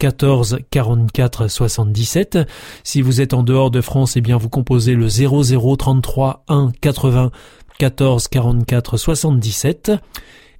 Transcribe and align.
14 0.00 0.58
44 0.70 1.48
77. 1.48 2.38
Si 2.84 3.02
vous 3.02 3.20
êtes 3.20 3.34
en 3.34 3.42
dehors 3.42 3.70
de 3.70 3.82
France, 3.82 4.16
eh 4.16 4.22
bien 4.22 4.38
vous 4.38 4.48
composez 4.48 4.94
le 4.94 5.08
00 5.08 5.76
33 5.76 6.44
1 6.48 6.72
80 6.80 7.30
14 7.78 8.28
44 8.28 8.96
77. 8.96 9.92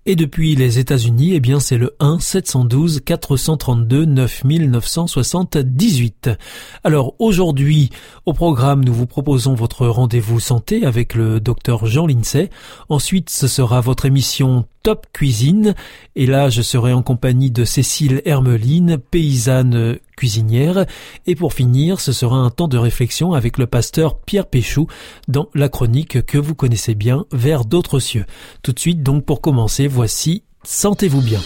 Et 0.04 0.14
depuis 0.14 0.54
les 0.56 0.78
États-Unis, 0.78 1.32
eh 1.34 1.40
bien 1.40 1.58
c'est 1.58 1.78
le 1.78 1.96
1 2.00 2.18
712 2.20 3.00
432 3.04 4.04
9978. 4.04 6.28
Alors 6.84 7.14
aujourd'hui, 7.18 7.88
au 8.26 8.34
programme, 8.34 8.84
nous 8.84 8.92
vous 8.92 9.06
proposons 9.06 9.54
votre 9.54 9.86
rendez-vous 9.86 10.38
santé 10.38 10.84
avec 10.84 11.14
le 11.14 11.40
docteur 11.40 11.86
Jean 11.86 12.06
Lincey. 12.06 12.50
Ensuite, 12.90 13.30
ce 13.30 13.48
sera 13.48 13.80
votre 13.80 14.04
émission 14.04 14.66
Top 14.82 15.06
Cuisine. 15.12 15.74
Et 16.16 16.26
là, 16.26 16.48
je 16.50 16.62
serai 16.62 16.92
en 16.92 17.02
compagnie 17.02 17.50
de 17.50 17.64
Cécile 17.64 18.22
Hermeline, 18.24 18.98
paysanne 18.98 19.98
cuisinière. 20.16 20.86
Et 21.26 21.34
pour 21.34 21.52
finir, 21.52 22.00
ce 22.00 22.12
sera 22.12 22.36
un 22.36 22.50
temps 22.50 22.68
de 22.68 22.78
réflexion 22.78 23.32
avec 23.32 23.58
le 23.58 23.66
pasteur 23.66 24.18
Pierre 24.18 24.46
Péchou 24.46 24.86
dans 25.28 25.48
la 25.54 25.68
chronique 25.68 26.24
que 26.26 26.38
vous 26.38 26.54
connaissez 26.54 26.94
bien, 26.94 27.26
Vers 27.32 27.64
d'autres 27.64 27.98
cieux. 27.98 28.26
Tout 28.62 28.72
de 28.72 28.78
suite, 28.78 29.02
donc, 29.02 29.24
pour 29.24 29.40
commencer, 29.40 29.86
voici 29.86 30.44
Sentez-vous 30.62 31.22
bien. 31.22 31.40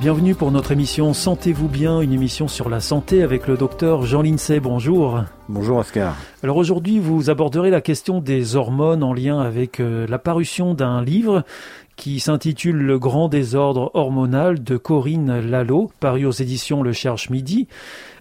Bienvenue 0.00 0.34
pour 0.34 0.50
notre 0.50 0.72
émission 0.72 1.12
Sentez-vous 1.12 1.68
bien, 1.68 2.00
une 2.00 2.14
émission 2.14 2.48
sur 2.48 2.70
la 2.70 2.80
santé 2.80 3.22
avec 3.22 3.46
le 3.46 3.58
docteur 3.58 4.06
Jean 4.06 4.22
Lincey. 4.22 4.58
Bonjour. 4.58 5.24
Bonjour 5.50 5.76
Oscar. 5.76 6.16
Alors 6.42 6.56
aujourd'hui, 6.56 6.98
vous 6.98 7.28
aborderez 7.28 7.68
la 7.68 7.82
question 7.82 8.20
des 8.20 8.56
hormones 8.56 9.02
en 9.02 9.12
lien 9.12 9.40
avec 9.40 9.78
euh, 9.78 10.06
la 10.08 10.18
parution 10.18 10.72
d'un 10.72 11.04
livre 11.04 11.44
qui 11.96 12.18
s'intitule 12.18 12.76
Le 12.76 12.98
grand 12.98 13.28
désordre 13.28 13.90
hormonal 13.92 14.64
de 14.64 14.78
Corinne 14.78 15.38
Lalo, 15.38 15.90
paru 16.00 16.24
aux 16.24 16.30
éditions 16.30 16.82
Le 16.82 16.94
Cherche 16.94 17.28
Midi. 17.28 17.68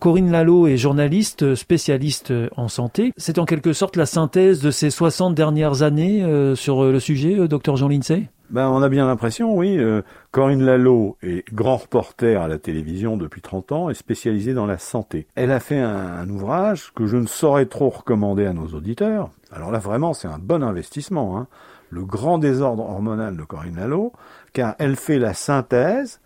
Corinne 0.01 0.33
Lalo 0.33 0.67
est 0.67 0.75
journaliste 0.75 1.55
spécialiste 1.55 2.33
en 2.57 2.67
santé. 2.67 3.13
C'est 3.15 3.39
en 3.39 3.45
quelque 3.45 3.71
sorte 3.71 3.95
la 3.95 4.05
synthèse 4.05 4.61
de 4.61 4.71
ces 4.71 4.89
60 4.89 5.33
dernières 5.33 5.81
années 5.81 6.23
euh, 6.23 6.55
sur 6.55 6.83
le 6.83 6.99
sujet, 6.99 7.39
euh, 7.39 7.47
docteur 7.47 7.77
Jean 7.77 7.87
Lincey 7.87 8.27
ben, 8.49 8.67
on 8.67 8.81
a 8.81 8.89
bien 8.89 9.05
l'impression, 9.05 9.55
oui. 9.55 9.77
Euh, 9.77 10.01
Corinne 10.31 10.63
Lalo 10.63 11.17
est 11.21 11.45
grand 11.53 11.77
reporter 11.77 12.41
à 12.41 12.47
la 12.47 12.57
télévision 12.57 13.15
depuis 13.15 13.41
30 13.41 13.71
ans 13.71 13.89
et 13.89 13.93
spécialisée 13.93 14.55
dans 14.55 14.65
la 14.65 14.79
santé. 14.79 15.27
Elle 15.35 15.51
a 15.51 15.59
fait 15.59 15.79
un, 15.79 16.27
ouvrage 16.29 16.91
que 16.95 17.05
je 17.05 17.17
ne 17.17 17.27
saurais 17.27 17.67
trop 17.67 17.89
recommander 17.89 18.45
à 18.45 18.53
nos 18.53 18.67
auditeurs. 18.67 19.29
Alors 19.51 19.71
là, 19.71 19.77
vraiment, 19.77 20.13
c'est 20.13 20.27
un 20.27 20.39
bon 20.39 20.63
investissement. 20.63 21.37
Hein. 21.37 21.47
Le 21.91 22.03
grand 22.03 22.39
désordre 22.39 22.83
hormonal 22.83 23.37
de 23.37 23.43
Corinne 23.43 23.75
Lalo, 23.75 24.13
car 24.53 24.75
elle 24.79 24.95
fait 24.95 25.19
la 25.19 25.33
synthèse 25.35 26.19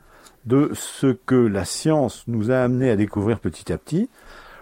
de 0.45 0.71
ce 0.73 1.07
que 1.07 1.35
la 1.35 1.65
science 1.65 2.23
nous 2.27 2.51
a 2.51 2.57
amené 2.57 2.89
à 2.89 2.95
découvrir 2.95 3.39
petit 3.39 3.71
à 3.71 3.77
petit. 3.77 4.09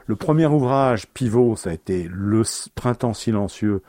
Le 0.08 0.16
premier 0.16 0.48
ouvrage 0.48 1.08
pivot, 1.08 1.56
ça 1.56 1.70
a 1.70 1.74
été 1.74 2.10
Le 2.12 2.44
printemps 2.76 3.14
silencieux 3.14 3.82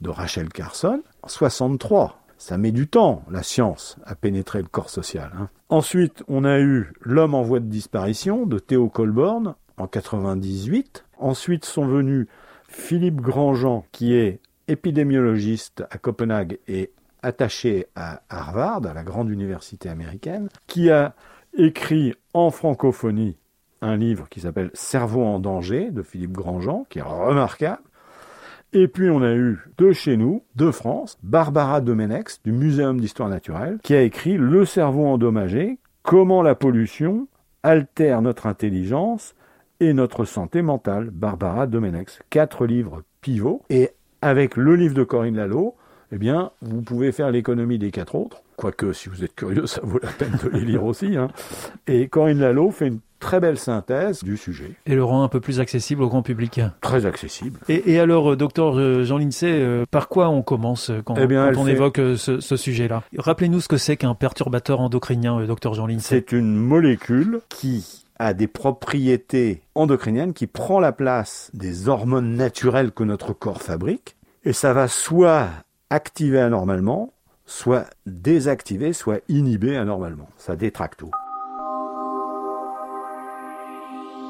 de 0.00 0.10
Rachel 0.10 0.48
Carson, 0.48 1.02
en 1.22 1.28
63 1.28 2.19
ça 2.40 2.56
met 2.56 2.72
du 2.72 2.88
temps, 2.88 3.22
la 3.30 3.42
science, 3.42 3.98
à 4.04 4.14
pénétrer 4.14 4.62
le 4.62 4.68
corps 4.68 4.88
social. 4.88 5.30
Hein. 5.38 5.50
Ensuite, 5.68 6.24
on 6.26 6.44
a 6.44 6.58
eu 6.58 6.94
L'homme 7.02 7.34
en 7.34 7.42
voie 7.42 7.60
de 7.60 7.66
disparition 7.66 8.46
de 8.46 8.58
Théo 8.58 8.88
Colborn 8.88 9.54
en 9.76 9.86
98. 9.86 11.04
Ensuite 11.18 11.66
sont 11.66 11.84
venus 11.84 12.28
Philippe 12.66 13.20
Grandjean, 13.20 13.84
qui 13.92 14.14
est 14.14 14.40
épidémiologiste 14.68 15.84
à 15.90 15.98
Copenhague 15.98 16.58
et 16.66 16.92
attaché 17.22 17.88
à 17.94 18.22
Harvard, 18.30 18.86
à 18.86 18.94
la 18.94 19.02
grande 19.02 19.28
université 19.28 19.90
américaine, 19.90 20.48
qui 20.66 20.90
a 20.90 21.14
écrit 21.58 22.14
en 22.32 22.50
francophonie 22.50 23.36
un 23.82 23.96
livre 23.96 24.30
qui 24.30 24.40
s'appelle 24.40 24.70
Cerveau 24.72 25.24
en 25.24 25.40
danger 25.40 25.90
de 25.90 26.02
Philippe 26.02 26.32
Grandjean, 26.32 26.86
qui 26.88 27.00
est 27.00 27.02
remarquable. 27.02 27.82
Et 28.72 28.86
puis 28.86 29.10
on 29.10 29.22
a 29.22 29.32
eu 29.32 29.58
de 29.78 29.90
chez 29.90 30.16
nous, 30.16 30.42
de 30.54 30.70
France, 30.70 31.18
Barbara 31.24 31.80
Domenex 31.80 32.40
du 32.44 32.52
Muséum 32.52 33.00
d'histoire 33.00 33.28
naturelle, 33.28 33.78
qui 33.82 33.94
a 33.94 34.02
écrit 34.02 34.36
Le 34.36 34.64
cerveau 34.64 35.06
endommagé, 35.06 35.78
comment 36.02 36.42
la 36.42 36.54
pollution 36.54 37.26
altère 37.62 38.22
notre 38.22 38.46
intelligence 38.46 39.34
et 39.80 39.92
notre 39.92 40.24
santé 40.24 40.62
mentale. 40.62 41.10
Barbara 41.10 41.66
Domenex. 41.66 42.20
Quatre 42.30 42.66
livres 42.66 43.02
pivots. 43.20 43.62
Et 43.70 43.90
avec 44.22 44.56
le 44.56 44.76
livre 44.76 44.94
de 44.94 45.02
Corinne 45.02 45.36
Lalo, 45.36 45.74
eh 46.12 46.18
bien, 46.18 46.50
vous 46.62 46.82
pouvez 46.82 47.12
faire 47.12 47.30
l'économie 47.30 47.78
des 47.78 47.90
quatre 47.90 48.14
autres. 48.14 48.42
Quoique, 48.60 48.92
si 48.92 49.08
vous 49.08 49.24
êtes 49.24 49.34
curieux, 49.34 49.66
ça 49.66 49.80
vaut 49.82 49.98
la 50.02 50.10
peine 50.10 50.36
de 50.44 50.50
les 50.50 50.66
lire 50.66 50.84
aussi. 50.84 51.16
Hein. 51.16 51.28
Et 51.86 52.08
Corinne 52.08 52.40
Lalo 52.40 52.70
fait 52.70 52.88
une 52.88 52.98
très 53.18 53.40
belle 53.40 53.56
synthèse 53.56 54.22
du 54.22 54.36
sujet. 54.36 54.72
Et 54.84 54.94
le 54.94 55.02
rend 55.02 55.22
un 55.22 55.28
peu 55.28 55.40
plus 55.40 55.60
accessible 55.60 56.02
au 56.02 56.10
grand 56.10 56.20
public. 56.20 56.60
Très 56.82 57.06
accessible. 57.06 57.58
Et, 57.70 57.98
alors, 57.98 58.32
euh, 58.32 58.36
docteur 58.36 58.78
euh, 58.78 59.02
Jean 59.04 59.16
Lincey, 59.16 59.50
euh, 59.50 59.86
par 59.90 60.10
quoi 60.10 60.28
on 60.28 60.42
commence 60.42 60.92
quand, 61.06 61.14
eh 61.16 61.38
on 61.56 61.66
évoque 61.66 62.02
ce, 62.16 62.56
sujet-là? 62.56 63.02
Rappelez-nous 63.16 63.62
ce 63.62 63.68
que 63.68 63.78
c'est 63.78 63.96
qu'un 63.96 64.14
perturbateur 64.14 64.80
endocrinien, 64.80 65.42
docteur 65.46 65.72
Jean 65.72 65.86
Lincey. 65.86 66.16
C'est 66.16 66.32
une 66.32 66.54
molécule 66.54 67.40
qui 67.48 68.04
a 68.18 68.34
des 68.34 68.46
propriétés 68.46 69.62
endocriniennes 69.74 70.34
qui 70.34 70.46
prend 70.46 70.80
la 70.80 70.92
place 70.92 71.50
des 71.54 71.88
hormones 71.88 72.36
naturelles 72.36 72.92
que 72.92 73.04
notre 73.04 73.32
corps 73.32 73.62
fabrique. 73.62 74.16
Et 74.44 74.52
ça 74.52 74.74
va 74.74 74.86
soit 74.86 75.48
activer 75.88 76.40
anormalement, 76.40 77.14
soit 77.50 77.86
désactiver, 78.06 78.92
soit 78.92 79.20
inhiber 79.28 79.76
anormalement. 79.76 80.28
Ça 80.38 80.54
détracte 80.54 81.00
tout. 81.00 81.10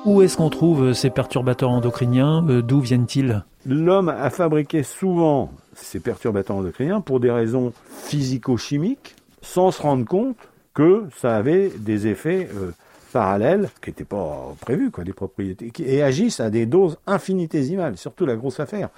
Où 0.06 0.22
est-ce 0.22 0.38
qu'on 0.38 0.48
trouve 0.48 0.94
ces 0.94 1.10
perturbateurs 1.10 1.68
endocriniens? 1.68 2.42
Euh, 2.48 2.62
D'où 2.62 2.80
viennent-ils? 2.80 3.44
L'homme 3.66 4.08
a 4.08 4.30
fabriqué 4.30 4.82
souvent 4.82 5.52
ces 5.74 6.00
perturbateurs 6.00 6.56
endocriniens 6.56 7.02
pour 7.02 7.20
des 7.20 7.30
raisons 7.30 7.74
physico-chimiques, 7.90 9.14
sans 9.42 9.70
se 9.70 9.82
rendre 9.82 10.06
compte 10.06 10.38
que 10.72 11.04
ça 11.20 11.36
avait 11.36 11.68
des 11.68 12.06
effets 12.06 12.48
euh, 12.56 12.70
parallèles 13.12 13.68
qui 13.82 13.90
n'étaient 13.90 14.04
pas 14.04 14.54
prévus, 14.62 14.90
quoi, 14.90 15.04
des 15.04 15.12
propriétés, 15.12 15.70
et 15.78 16.02
agissent 16.02 16.40
à 16.40 16.48
des 16.48 16.64
doses 16.64 16.96
infinitésimales. 17.06 17.98
Surtout 17.98 18.24
la 18.24 18.36
grosse 18.36 18.60
affaire, 18.60 18.88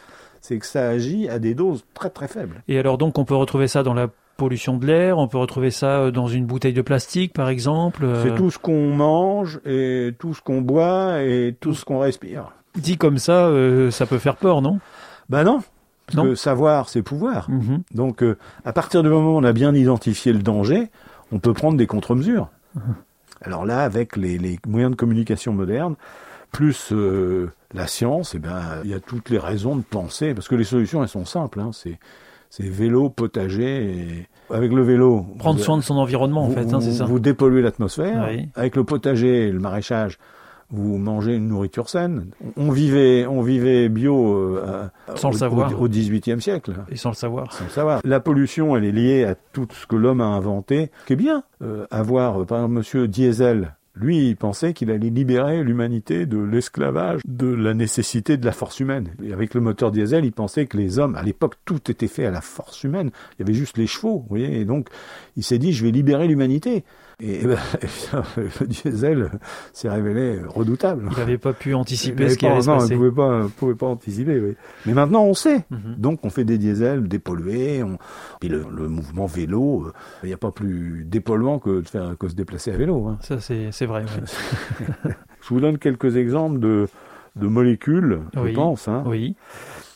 c'est 0.43 0.59
que 0.59 0.67
ça 0.67 0.89
agit 0.89 1.29
à 1.29 1.39
des 1.39 1.55
doses 1.55 1.85
très 1.95 2.11
très 2.11 2.29
faibles. 2.29 2.63
Et 2.69 2.79
alors 2.79 2.99
donc 2.99 3.19
on 3.19 3.25
peut 3.25 3.35
retrouver 3.35 3.69
ça 3.69 3.83
dans 3.83 3.95
la 3.95 4.09
pollution 4.37 4.77
de 4.77 4.87
l'air, 4.87 5.19
on 5.19 5.29
peut 5.29 5.39
retrouver 5.39 5.71
ça 5.71 6.01
euh, 6.01 6.11
dans 6.11 6.27
une 6.27 6.45
bouteille 6.45 6.73
de 6.73 6.83
plastique 6.83 7.33
par 7.33 7.49
exemple. 7.49 8.05
Euh. 8.05 8.25
C'est 8.25 8.35
tout 8.35 8.51
ce 8.51 8.59
qu'on 8.59 8.95
mange 8.95 9.61
et 9.65 10.11
tout 10.19 10.35
ce 10.35 10.43
qu'on 10.43 10.61
boit 10.61 11.23
et 11.23 11.57
tout 11.59 11.75
ce 11.75 11.85
qu'on 11.85 12.01
respire. 12.01 12.53
Dit 12.75 12.99
comme 12.99 13.19
ça, 13.19 13.47
euh, 13.47 13.91
ça 13.91 14.05
peut 14.05 14.19
faire 14.19 14.37
peur, 14.37 14.61
non? 14.61 14.81
Ben 15.31 15.45
non. 15.45 15.61
Parce 16.07 16.29
que 16.29 16.35
savoir, 16.35 16.89
c'est 16.89 17.03
pouvoir. 17.03 17.49
Mhm. 17.49 17.83
Donc, 17.95 18.25
à 18.65 18.73
partir 18.73 19.03
du 19.03 19.09
moment 19.09 19.35
où 19.35 19.39
on 19.39 19.45
a 19.45 19.53
bien 19.53 19.73
identifié 19.73 20.33
le 20.33 20.41
danger, 20.41 20.91
on 21.31 21.39
peut 21.39 21.55
prendre 21.55 21.79
des 21.79 21.87
contre-mesures. 21.87 22.49
Mhm. 22.75 22.95
Alors 23.43 23.65
là, 23.65 23.83
avec 23.83 24.17
les, 24.17 24.59
moyens 24.67 24.91
de 24.91 24.97
communication 24.97 25.53
modernes, 25.53 25.95
plus 26.53 26.93
la 27.75 27.87
science, 27.87 28.35
eh 28.35 28.39
ben, 28.39 28.63
il 28.85 28.91
y 28.91 28.95
a 28.95 29.01
toutes 29.01 29.31
les 29.31 29.39
raisons 29.39 29.75
de 29.75 29.83
penser, 29.83 30.35
parce 30.35 30.49
que 30.49 30.55
les 30.55 30.65
solutions, 30.65 31.03
elles 31.03 31.09
sont 31.09 31.25
simples. 31.25 31.61
Hein, 31.61 31.71
c'est 31.73 31.99
c'est 32.53 32.69
vélo, 32.69 33.09
potager. 33.09 33.87
Et 33.87 34.29
avec 34.51 34.73
le 34.73 34.83
vélo. 34.83 35.25
Prendre 35.39 35.59
soin 35.59 35.79
de 35.79 35.83
son 35.83 35.97
environnement, 35.97 36.45
en 36.45 36.51
fait, 36.51 36.75
hein, 36.75 36.83
c'est 36.83 36.93
ça. 36.93 37.07
Vous 37.07 37.19
dépolluez 37.19 37.63
l'atmosphère. 37.63 38.29
Avec 38.55 38.77
le 38.77 38.85
potager 38.85 39.49
et 39.49 39.51
le 39.51 39.59
maraîchage, 39.59 40.19
vous 40.71 40.99
mangez 40.99 41.35
une 41.35 41.49
nourriture 41.49 41.89
saine. 41.89 42.27
On 42.59 42.71
vivait, 42.71 43.27
on 43.27 43.41
vivait 43.41 43.89
bio 43.89 44.59
euh, 44.59 44.87
sans 45.15 45.29
au, 45.29 45.33
le 45.33 45.39
savoir. 45.39 45.81
au 45.81 45.89
XVIIIe 45.89 46.43
siècle. 46.43 46.75
Et 46.91 46.97
sans 46.97 47.09
le 47.09 47.15
savoir. 47.15 47.51
Sans 47.55 47.65
le 47.65 47.71
savoir. 47.71 48.01
La 48.05 48.21
pollution, 48.21 48.77
elle 48.77 48.85
est 48.85 48.93
liée 48.93 49.25
à 49.25 49.35
tout 49.35 49.67
ce 49.73 49.87
que 49.87 49.97
l'homme 49.97 50.21
a 50.21 50.27
inventé. 50.27 50.91
Ce 51.03 51.07
qui 51.07 51.13
est 51.15 51.17
bien, 51.17 51.45
euh, 51.63 51.87
avoir, 51.91 52.43
euh, 52.43 52.45
par 52.45 52.59
exemple, 52.59 52.75
Monsieur 52.75 53.09
Diesel, 53.09 53.77
Lui, 53.95 54.29
il 54.29 54.37
pensait 54.37 54.73
qu'il 54.73 54.91
allait 54.91 55.11
libérer 55.11 55.63
l'humanité 55.63 56.25
de 56.25 56.39
l'esclavage, 56.39 57.21
de 57.27 57.47
la 57.47 57.75
nécessité 57.75 58.39
de 58.39 58.47
la 58.47 58.53
force 58.53 58.81
humaine. 58.81 59.11
Et 59.23 59.35
avec 59.35 59.53
le 59.53 59.61
moteur 59.61 59.91
diesel, 59.91 60.25
il 60.25 60.33
pensait 60.33 60.67
que 60.67 60.79
les 60.79 60.99
hommes, 60.99 61.15
à 61.15 61.23
l'époque, 61.23 61.57
tout 61.67 61.91
était 61.91 62.09
fait 62.09 62.25
à 62.25 62.31
la 62.31 62.41
force 62.41 62.85
humaine. 62.85 63.11
Il 63.35 63.41
y 63.41 63.43
avait 63.43 63.53
juste 63.53 63.77
les 63.77 63.87
chevaux, 63.87 64.21
vous 64.21 64.27
voyez. 64.29 64.61
Et 64.61 64.65
donc, 64.65 64.89
il 65.37 65.43
s'est 65.43 65.59
dit, 65.59 65.75
je 65.75 65.85
vais 65.85 65.91
libérer 65.91 66.27
l'humanité. 66.27 66.85
Et, 67.23 67.43
ben, 67.47 67.57
le 68.37 68.67
diesel 68.67 69.31
s'est 69.73 69.89
révélé 69.89 70.41
redoutable. 70.45 71.09
Il 71.13 71.19
n'avait 71.19 71.39
pas 71.39 71.53
pu 71.53 71.73
anticiper 71.73 72.29
ce 72.29 72.37
qui 72.37 72.47
allait 72.47 72.63
se 72.63 72.67
passer. 72.67 72.81
Non, 72.81 72.87
il 72.87 72.93
ne 72.93 73.11
pouvait 73.11 73.17
pas, 73.17 73.49
pouvait 73.57 73.75
pas 73.75 73.87
anticiper. 73.87 74.41
Oui. 74.41 74.57
Mais 74.87 74.93
maintenant, 74.93 75.25
on 75.25 75.35
sait. 75.35 75.65
Mhm. 75.71 75.95
Donc, 75.99 76.21
on 76.25 76.31
fait 76.31 76.45
des 76.45 76.59
diesels 76.59 77.07
dépollués. 77.07 77.83
On... 77.85 77.99
Puis 78.41 78.49
le, 78.49 78.65
mouvement 78.89 79.27
vélo, 79.27 79.85
euh, 79.87 79.93
il 80.25 80.27
n'y 80.27 80.33
a 80.33 80.39
pas 80.39 80.51
plus 80.51 81.05
dépolluant 81.07 81.61
que 81.61 81.81
de 81.81 81.89
faire 81.89 82.17
que 82.19 82.29
se 82.29 82.35
déplacer 82.35 82.73
à 82.73 82.77
vélo. 82.77 83.07
Hein. 83.07 83.19
Ça, 83.21 83.39
c'est 83.41 83.87
vrai. 83.87 84.05
je 85.05 85.49
vous 85.49 85.61
donne 85.61 85.79
quelques 85.79 86.17
exemples 86.17 86.59
de, 86.59 86.89
de 87.37 87.47
molécules, 87.47 88.21
je 88.35 88.53
pense. 88.53 88.89
Hein. 88.89 89.05
Oui. 89.07 89.37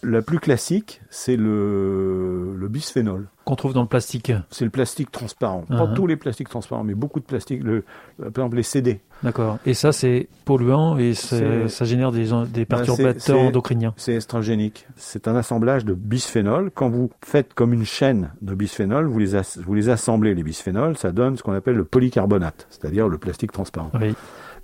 La 0.09 0.23
plus 0.23 0.39
classique, 0.39 1.01
c'est 1.11 1.35
le, 1.35 2.55
le 2.57 2.69
bisphénol. 2.69 3.27
Qu'on 3.45 3.57
trouve 3.57 3.73
dans 3.73 3.83
le 3.83 3.89
plastique 3.89 4.33
C'est 4.53 4.65
le 4.65 4.71
plastique 4.71 5.11
transparent. 5.11 5.63
Pas 5.63 5.75
uh-huh. 5.75 5.95
tous 5.95 6.07
les 6.07 6.17
plastiques 6.17 6.49
transparents, 6.49 6.85
mais 6.85 6.95
beaucoup 6.95 7.19
de 7.19 7.25
plastiques. 7.25 7.65
Le, 7.65 7.83
par 8.19 8.29
exemple, 8.29 8.57
les 8.57 8.63
CD. 8.63 9.01
D'accord. 9.25 9.59
Et 9.67 9.75
ça, 9.75 9.91
c'est 9.91 10.29
polluant 10.45 10.97
et 10.97 11.15
ça 11.15 11.85
génère 11.85 12.13
des, 12.13 12.27
des 12.27 12.65
ben, 12.65 12.67
perturbateurs 12.67 13.41
endocriniens. 13.41 13.95
C'est 13.97 14.15
estrogénique. 14.15 14.87
C'est 14.95 15.27
un 15.27 15.35
assemblage 15.35 15.85
de 15.85 15.95
bisphénol. 15.95 16.71
Quand 16.73 16.89
vous 16.89 17.11
faites 17.25 17.53
comme 17.55 17.73
une 17.73 17.85
chaîne 17.85 18.31
de 18.43 18.55
bisphénol, 18.55 19.07
vous 19.07 19.19
les, 19.19 19.33
vous 19.57 19.75
les 19.75 19.89
assemblez, 19.89 20.37
les 20.37 20.45
bisphénols, 20.45 20.97
ça 20.97 21.11
donne 21.11 21.37
ce 21.37 21.43
qu'on 21.43 21.53
appelle 21.53 21.75
le 21.75 21.85
polycarbonate, 21.85 22.69
c'est-à-dire 22.71 23.09
le 23.09 23.19
plastique 23.19 23.51
transparent. 23.51 23.91
Oui. 24.01 24.15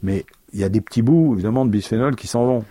Mais 0.04 0.24
il 0.52 0.60
y 0.60 0.64
a 0.64 0.68
des 0.68 0.80
petits 0.80 1.02
bouts, 1.02 1.34
évidemment, 1.34 1.64
de 1.64 1.70
bisphénol 1.70 2.14
qui 2.14 2.28
s'en 2.28 2.44
vont. 2.44 2.64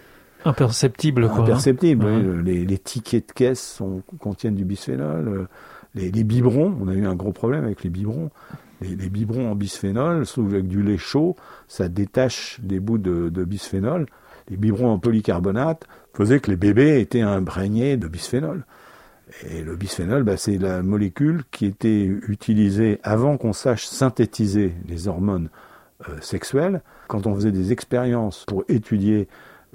Imperceptible, 0.46 1.28
quoi. 1.28 1.40
Hein. 1.40 1.44
Imperceptible, 1.44 2.06
oui. 2.06 2.66
les, 2.66 2.78
tickets 2.78 3.28
de 3.28 3.34
caisse 3.34 3.62
sont, 3.62 4.02
contiennent 4.20 4.56
du 4.56 4.66
bisphénol. 4.66 5.28
Euh, 5.28 5.48
les, 5.96 6.24
biberons, 6.24 6.76
on 6.82 6.88
a 6.88 6.94
eu 6.94 7.06
un 7.06 7.16
gros 7.16 7.34
problème 7.34 7.66
avec 7.66 7.84
les 7.84 7.90
biberons. 7.90 8.32
Les, 8.82 9.10
biberons 9.10 9.52
en 9.52 9.56
bisphénol, 9.56 10.26
sauf 10.26 10.48
avec 10.48 10.68
du 10.68 10.82
lait 10.82 10.98
chaud, 10.98 11.36
ça 11.68 11.88
détache 11.88 12.60
des 12.64 12.80
bouts 12.80 12.98
de, 12.98 13.30
bisphénol. 13.44 14.08
Les 14.50 14.58
biberons 14.58 14.90
en 14.90 15.00
polycarbonate 15.00 15.86
faisaient 16.14 16.40
que 16.40 16.50
les 16.50 16.58
bébés 16.58 17.00
étaient 17.00 17.22
imprégnés 17.22 17.98
de 17.98 18.08
bisphénol. 18.08 18.66
Et 19.50 19.62
le 19.62 19.76
bisphénol, 19.76 20.24
bah, 20.24 20.36
c'est 20.36 20.58
la 20.58 20.82
molécule 20.82 21.44
qui 21.52 21.66
était 21.66 22.04
utilisée 22.04 23.00
avant 23.04 23.38
qu'on 23.38 23.54
sache 23.54 23.86
synthétiser 23.86 24.74
les 24.88 25.08
hormones 25.08 25.50
euh, 26.10 26.20
sexuelles. 26.20 26.82
Quand 27.08 27.28
on 27.28 27.36
faisait 27.36 27.52
des 27.52 27.72
expériences 27.72 28.46
pour 28.48 28.64
étudier 28.68 29.28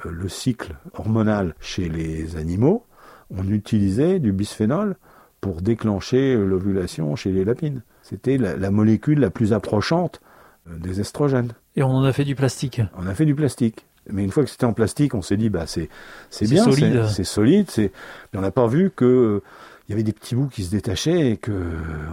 le 0.05 0.29
cycle 0.29 0.77
hormonal 0.95 1.55
chez 1.61 1.89
les 1.89 2.37
animaux, 2.37 2.85
on 3.31 3.49
utilisait 3.49 4.19
du 4.19 4.33
bisphénol 4.33 4.97
pour 5.41 5.63
déclencher 5.63 6.37
l'ovulation 6.37 7.17
chez 7.17 7.33
les 7.33 7.45
lapines. 7.45 7.83
C'était 8.03 8.39
la, 8.39 8.71
molécule 8.71 9.21
la 9.21 9.31
plus 9.31 9.53
approchante 9.53 10.21
euh, 10.69 10.77
des 10.79 11.01
estrogènes. 11.01 11.53
Et 11.75 11.83
on 11.83 11.91
en 11.91 12.05
a 12.05 12.13
fait 12.13 12.25
du 12.25 12.35
plastique. 12.35 12.81
On 12.97 13.07
a 13.07 13.15
fait 13.15 13.27
du 13.27 13.35
plastique. 13.35 13.87
Mais 14.11 14.23
une 14.23 14.31
fois 14.31 14.45
que 14.45 14.51
c'était 14.51 14.67
en 14.67 14.73
plastique, 14.73 15.15
on 15.15 15.23
s'est 15.23 15.37
dit 15.37 15.51
bah 15.51 15.67
c'est 15.67 15.89
c'est 16.31 16.49
bien, 16.49 16.65
c'est 17.09 17.25
solide, 17.25 17.67
c'est. 17.69 17.91
Mais 18.33 18.39
on 18.39 18.43
n'a 18.43 18.53
pas 18.53 18.69
vu 18.69 18.93
que 18.95 19.43
il 19.89 19.93
y 19.93 19.95
avait 19.95 20.05
des 20.05 20.13
petits 20.13 20.37
bouts 20.37 20.47
qui 20.47 20.63
se 20.63 20.71
détachaient 20.71 21.33
et 21.33 21.37
que 21.37 21.53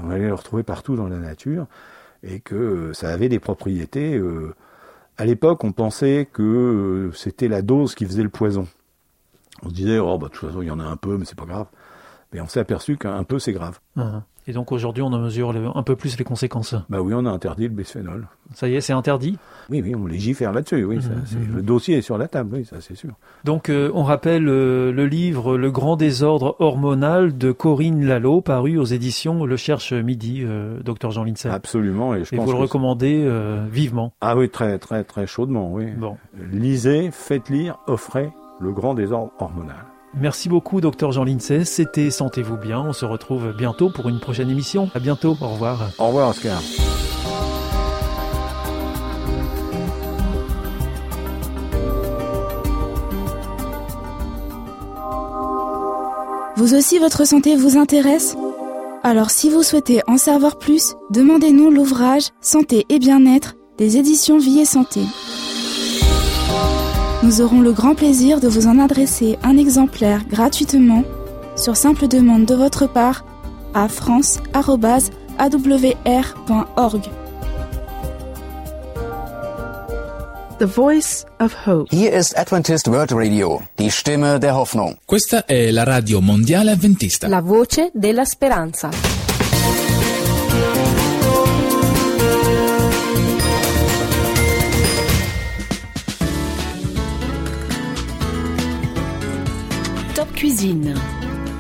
on 0.04 0.10
allait 0.10 0.26
les 0.26 0.32
retrouver 0.32 0.64
partout 0.64 0.96
dans 0.96 1.08
la 1.08 1.18
nature 1.18 1.68
et 2.24 2.40
que 2.40 2.92
ça 2.94 3.10
avait 3.10 3.30
des 3.30 3.40
propriétés 3.40 4.16
euh, 4.16 4.56
à 5.18 5.25
l'époque, 5.25 5.63
on 5.63 5.71
pensait 5.71 6.27
que 6.31 6.42
euh, 6.42 7.12
c'était 7.13 7.48
la 7.48 7.62
dose 7.62 7.95
qui 7.95 8.06
faisait 8.06 8.24
le 8.24 8.30
poison. 8.30 8.68
On 9.62 9.69
se 9.69 9.74
disait, 9.74 10.00
oh, 10.00 10.18
bah, 10.18 10.27
de 10.27 10.33
toute 10.33 10.48
façon, 10.50 10.62
il 10.62 10.68
y 10.68 10.71
en 10.71 10.80
a 10.80 10.83
un 10.83 10.98
peu, 10.98 11.18
mais 11.18 11.25
c'est 11.25 11.38
pas 11.38 11.45
grave. 11.45 11.68
Mais 12.33 12.42
on 12.42 12.48
s'est 12.48 12.60
aperçu 12.60 12.98
qu'un 12.98 13.24
peu, 13.24 13.39
c'est 13.39 13.54
grave. 13.54 13.80
Et 14.48 14.54
donc 14.54 14.72
aujourd'hui, 14.72 15.04
on 15.04 15.07
en 15.07 15.19
mesure 15.19 15.54
un 15.75 15.84
peu 15.84 15.95
plus 15.95 16.18
les 16.18 16.24
conséquences. 16.24 16.75
Bah 16.90 17.01
oui, 17.01 17.13
on 17.16 17.25
a 17.25 17.30
interdit 17.30 17.63
le 17.63 17.69
bisphénol. 17.69 18.28
Ça 18.54 18.68
y 18.68 18.75
est, 18.75 18.81
c'est 18.81 18.94
interdit? 18.94 19.38
Oui, 19.69 19.81
oui, 19.81 19.95
on 19.95 20.06
légifère 20.06 20.51
là-dessus. 20.51 20.84
Oui, 20.84 20.98
mmh, 20.98 21.00
mmh. 21.00 21.56
le 21.56 21.62
dossier 21.62 21.98
est 21.98 22.01
sur 22.01 22.18
la 22.18 22.28
table, 22.28 22.57
oui, 22.57 22.66
ça 22.66 22.78
c'est 22.81 22.95
sûr. 22.95 23.12
Donc 23.45 23.69
euh, 23.69 23.90
on 23.94 24.04
rappelle 24.04 24.48
euh, 24.48 24.92
le 24.92 25.06
livre 25.07 25.57
Le 25.57 25.72
grand 25.72 25.95
désordre 25.95 26.56
hormonal 26.60 27.38
de 27.38 27.51
Corinne 27.51 28.06
Lalo, 28.06 28.42
paru 28.42 28.78
aux 28.78 28.84
éditions 28.84 29.45
Le 29.45 29.56
Cherche 29.56 29.94
Midi, 29.94 30.44
docteur 30.84 31.12
Jean 31.12 31.24
Lindsay. 31.24 31.50
Absolument, 31.50 32.16
et 32.16 32.25
je 32.25 32.36
et 32.36 32.38
vous 32.38 32.51
le 32.51 32.57
recommandez 32.57 33.30
vivement. 33.72 34.13
Ah 34.22 34.36
oui, 34.36 34.50
très, 34.50 34.78
très, 34.80 35.04
très 35.04 35.28
chaudement, 35.28 35.72
oui. 35.72 35.92
Bon. 35.92 36.18
Lisez, 36.51 37.12
faites 37.12 37.50
lire, 37.50 37.78
offrez 37.88 38.30
Le 38.60 38.72
grand 38.72 38.94
désordre 38.94 39.31
hormonal. 39.39 39.93
Merci 40.15 40.48
beaucoup, 40.48 40.80
docteur 40.80 41.12
Jean 41.12 41.24
Lindsay. 41.24 41.65
C'était 41.65 42.12
Sentez-vous 42.12 42.57
bien. 42.57 42.80
On 42.81 42.94
se 42.94 43.06
retrouve 43.06 43.54
bientôt 43.57 43.89
pour 43.89 44.10
une 44.10 44.19
prochaine 44.19 44.50
émission. 44.50 44.89
À 44.94 45.00
bientôt. 45.00 45.38
Au 45.42 45.50
revoir. 45.50 45.89
Au 45.98 46.07
revoir, 46.07 46.30
Oscar. 46.30 46.62
Vous 56.56 56.75
aussi, 56.75 57.00
votre 57.00 57.25
santé 57.25 57.56
vous 57.56 57.77
intéresse? 57.77 58.38
Alors, 59.01 59.31
si 59.31 59.50
vous 59.50 59.63
souhaitez 59.63 60.01
en 60.07 60.18
savoir 60.18 60.57
plus, 60.57 60.94
demandez-nous 61.10 61.69
l'ouvrage 61.71 62.30
Santé 62.39 62.86
et 62.88 63.00
bien-être 63.00 63.56
des 63.77 63.98
éditions 63.98 64.38
Vie 64.38 64.60
et 64.60 64.65
Santé. 64.65 65.01
Nous 67.24 67.40
aurons 67.40 67.62
le 67.62 67.72
grand 67.72 67.96
plaisir 67.96 68.42
de 68.42 68.50
vous 68.50 68.68
en 68.68 68.78
adresser 68.80 69.40
un 69.44 69.58
exemplaire 69.58 70.25
gratuitement 70.28 71.06
sur 71.56 71.78
simple 71.78 72.10
demande 72.10 72.44
de 72.44 72.54
votre 72.54 72.86
part 72.86 73.25
à 73.74 73.88
france.awr.org. 73.88 74.42
The 80.60 80.66
Voice 80.66 81.25
of 81.40 81.56
Hope. 81.66 81.88
Hier 81.92 82.12
ist 82.12 82.38
Adventist 82.38 82.88
World 82.88 83.14
Radio, 83.14 83.62
die 83.80 83.90
Stimme 83.90 84.38
der 84.38 84.58
Hoffnung. 84.58 84.98
Questa 85.06 85.46
è 85.46 85.72
la 85.72 85.86
radio 85.86 86.20
mondiale 86.20 86.72
adventista. 86.72 87.30
La 87.30 87.42
voce 87.42 87.90
della 87.94 88.25
speranza. 88.25 89.12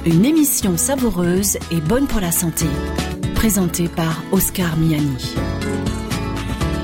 Une 0.05 0.23
émission 0.23 0.77
savoureuse 0.77 1.57
et 1.71 1.81
bonne 1.81 2.07
pour 2.07 2.21
la 2.21 2.31
santé, 2.31 2.67
présentée 3.35 3.89
par 3.89 4.23
Oscar 4.31 4.77
Miani. 4.77 5.35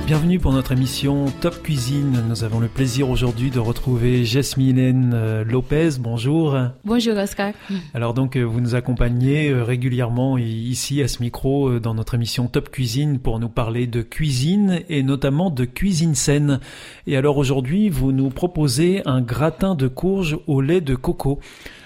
Bienvenue 0.09 0.39
pour 0.39 0.53
notre 0.53 0.71
émission 0.71 1.27
Top 1.39 1.61
Cuisine. 1.61 2.23
Nous 2.27 2.43
avons 2.43 2.59
le 2.59 2.67
plaisir 2.67 3.11
aujourd'hui 3.11 3.51
de 3.51 3.59
retrouver 3.59 4.25
Jasmine 4.25 5.11
euh, 5.13 5.43
Lopez. 5.43 5.99
Bonjour. 5.99 6.57
Bonjour 6.83 7.15
Oscar. 7.15 7.53
Alors 7.93 8.15
donc 8.15 8.35
euh, 8.35 8.41
vous 8.41 8.59
nous 8.59 8.73
accompagnez 8.73 9.51
euh, 9.51 9.63
régulièrement 9.63 10.39
ici 10.39 11.03
à 11.03 11.07
ce 11.07 11.21
micro 11.21 11.77
dans 11.77 11.93
notre 11.93 12.15
émission 12.15 12.47
Top 12.47 12.71
Cuisine 12.71 13.19
pour 13.19 13.37
nous 13.37 13.49
parler 13.49 13.85
de 13.85 14.01
cuisine 14.01 14.81
et 14.89 15.03
notamment 15.03 15.51
de 15.51 15.65
cuisine 15.65 16.15
saine. 16.15 16.59
Et 17.05 17.15
alors 17.15 17.37
aujourd'hui 17.37 17.89
vous 17.89 18.11
nous 18.11 18.31
proposez 18.31 19.03
un 19.05 19.21
gratin 19.21 19.75
de 19.75 19.87
courge 19.87 20.39
au 20.47 20.59
lait 20.59 20.81
de 20.81 20.95
coco. 20.95 21.39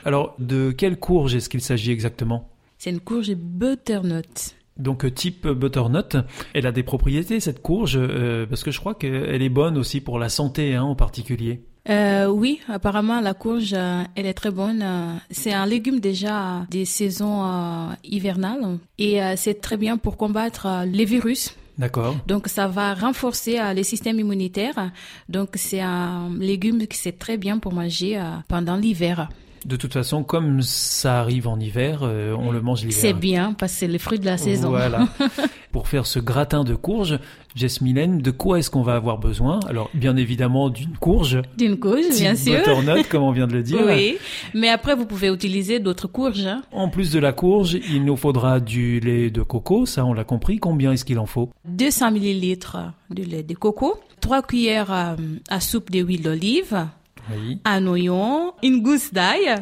Alors 0.05 0.33
de 0.39 0.71
quelle 0.71 0.97
courge 0.97 1.35
est-ce 1.35 1.49
qu'il 1.49 1.59
s'agit 1.59 1.91
exactement? 1.91 2.49
C'est 2.77 2.89
une 2.89 3.01
courge 3.01 3.33
butternut. 3.35 4.55
Donc 4.77 5.05
euh, 5.05 5.11
type 5.11 5.47
butternut, 5.47 6.17
elle 6.53 6.65
a 6.65 6.71
des 6.71 6.83
propriétés 6.83 7.39
cette 7.39 7.61
courge 7.61 7.97
euh, 7.97 8.45
parce 8.47 8.63
que 8.63 8.71
je 8.71 8.79
crois 8.79 8.95
qu'elle 8.95 9.41
est 9.41 9.49
bonne 9.49 9.77
aussi 9.77 10.01
pour 10.01 10.17
la 10.17 10.29
santé 10.29 10.75
hein, 10.75 10.83
en 10.83 10.95
particulier. 10.95 11.61
Euh, 11.89 12.27
oui, 12.27 12.61
apparemment 12.69 13.19
la 13.19 13.33
courge, 13.33 13.73
elle 13.73 14.25
est 14.25 14.33
très 14.33 14.51
bonne. 14.51 14.85
C'est 15.31 15.51
un 15.51 15.65
légume 15.65 15.99
déjà 15.99 16.65
des 16.71 16.85
saisons 16.85 17.89
hivernales 18.05 18.77
et 18.97 19.19
c'est 19.35 19.59
très 19.59 19.75
bien 19.75 19.97
pour 19.97 20.15
combattre 20.15 20.85
les 20.85 21.03
virus. 21.03 21.57
D'accord. 21.77 22.15
Donc 22.25 22.47
ça 22.47 22.67
va 22.67 22.93
renforcer 22.93 23.59
le 23.75 23.83
système 23.83 24.17
immunitaire. 24.17 24.93
Donc 25.27 25.49
c'est 25.55 25.81
un 25.81 26.29
légume 26.39 26.87
qui 26.87 26.97
c'est 26.97 27.19
très 27.19 27.35
bien 27.35 27.57
pour 27.59 27.73
manger 27.73 28.17
pendant 28.47 28.77
l'hiver. 28.77 29.27
De 29.65 29.75
toute 29.77 29.93
façon, 29.93 30.23
comme 30.23 30.61
ça 30.61 31.19
arrive 31.21 31.47
en 31.47 31.59
hiver, 31.59 31.99
euh, 32.03 32.35
on 32.37 32.51
le 32.51 32.61
mange 32.61 32.81
l'hiver. 32.81 32.97
C'est 32.99 33.13
bien 33.13 33.53
parce 33.53 33.71
que 33.73 33.79
c'est 33.79 33.87
le 33.87 33.97
fruit 33.97 34.19
de 34.19 34.25
la 34.25 34.37
saison. 34.37 34.69
Voilà. 34.69 35.07
pour 35.71 35.87
faire 35.87 36.05
ce 36.05 36.19
gratin 36.19 36.63
de 36.63 36.75
courge. 36.75 37.17
Jasmine, 37.55 38.19
de 38.21 38.31
quoi 38.31 38.59
est-ce 38.59 38.69
qu'on 38.69 38.81
va 38.81 38.95
avoir 38.95 39.19
besoin? 39.19 39.59
Alors, 39.69 39.89
bien 39.93 40.15
évidemment, 40.17 40.69
d'une 40.69 40.97
courge. 40.97 41.41
D'une 41.57 41.77
courge, 41.79 42.09
bien 42.17 42.35
sûr. 42.35 42.57
Butternut, 42.57 43.07
comme 43.09 43.23
on 43.23 43.31
vient 43.31 43.47
de 43.47 43.53
le 43.53 43.63
dire. 43.63 43.79
Oui, 43.85 44.17
mais 44.53 44.69
après, 44.69 44.95
vous 44.95 45.05
pouvez 45.05 45.27
utiliser 45.29 45.79
d'autres 45.79 46.07
courges. 46.07 46.45
hein. 46.45 46.63
En 46.71 46.89
plus 46.89 47.11
de 47.11 47.19
la 47.19 47.31
courge, 47.31 47.77
il 47.89 48.03
nous 48.05 48.17
faudra 48.17 48.59
du 48.59 48.99
lait 48.99 49.29
de 49.29 49.41
coco, 49.43 49.85
ça 49.85 50.03
on 50.05 50.13
l'a 50.13 50.23
compris. 50.23 50.57
Combien 50.59 50.91
est-ce 50.91 51.05
qu'il 51.05 51.19
en 51.19 51.25
faut? 51.27 51.49
200 51.65 52.11
millilitres 52.11 52.77
de 53.11 53.23
lait 53.23 53.43
de 53.43 53.53
coco, 53.53 53.95
3 54.21 54.41
cuillères 54.41 54.91
à, 54.91 55.15
à 55.49 55.59
soupe 55.59 55.91
d'huile 55.91 56.21
d'olive, 56.23 56.87
Oui. 57.31 57.59
un 57.65 57.85
oignon, 57.87 58.53
une 58.63 58.81
gousse 58.81 59.13
d'ail 59.13 59.55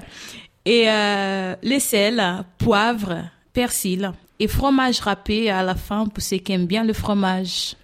et 0.66 0.86
euh, 0.90 1.56
le 1.64 1.80
sel, 1.80 2.24
poivre, 2.58 3.24
persil 3.54 4.12
et 4.40 4.48
fromage 4.48 5.00
râpé 5.02 5.50
à 5.50 5.64
la 5.64 5.76
fin 5.76 6.06
pour 6.08 6.24
ceux 6.24 6.38
qui 6.38 6.52
aiment 6.54 6.66
bien 6.68 6.84
le 6.84 6.94
fromage. 6.94 7.76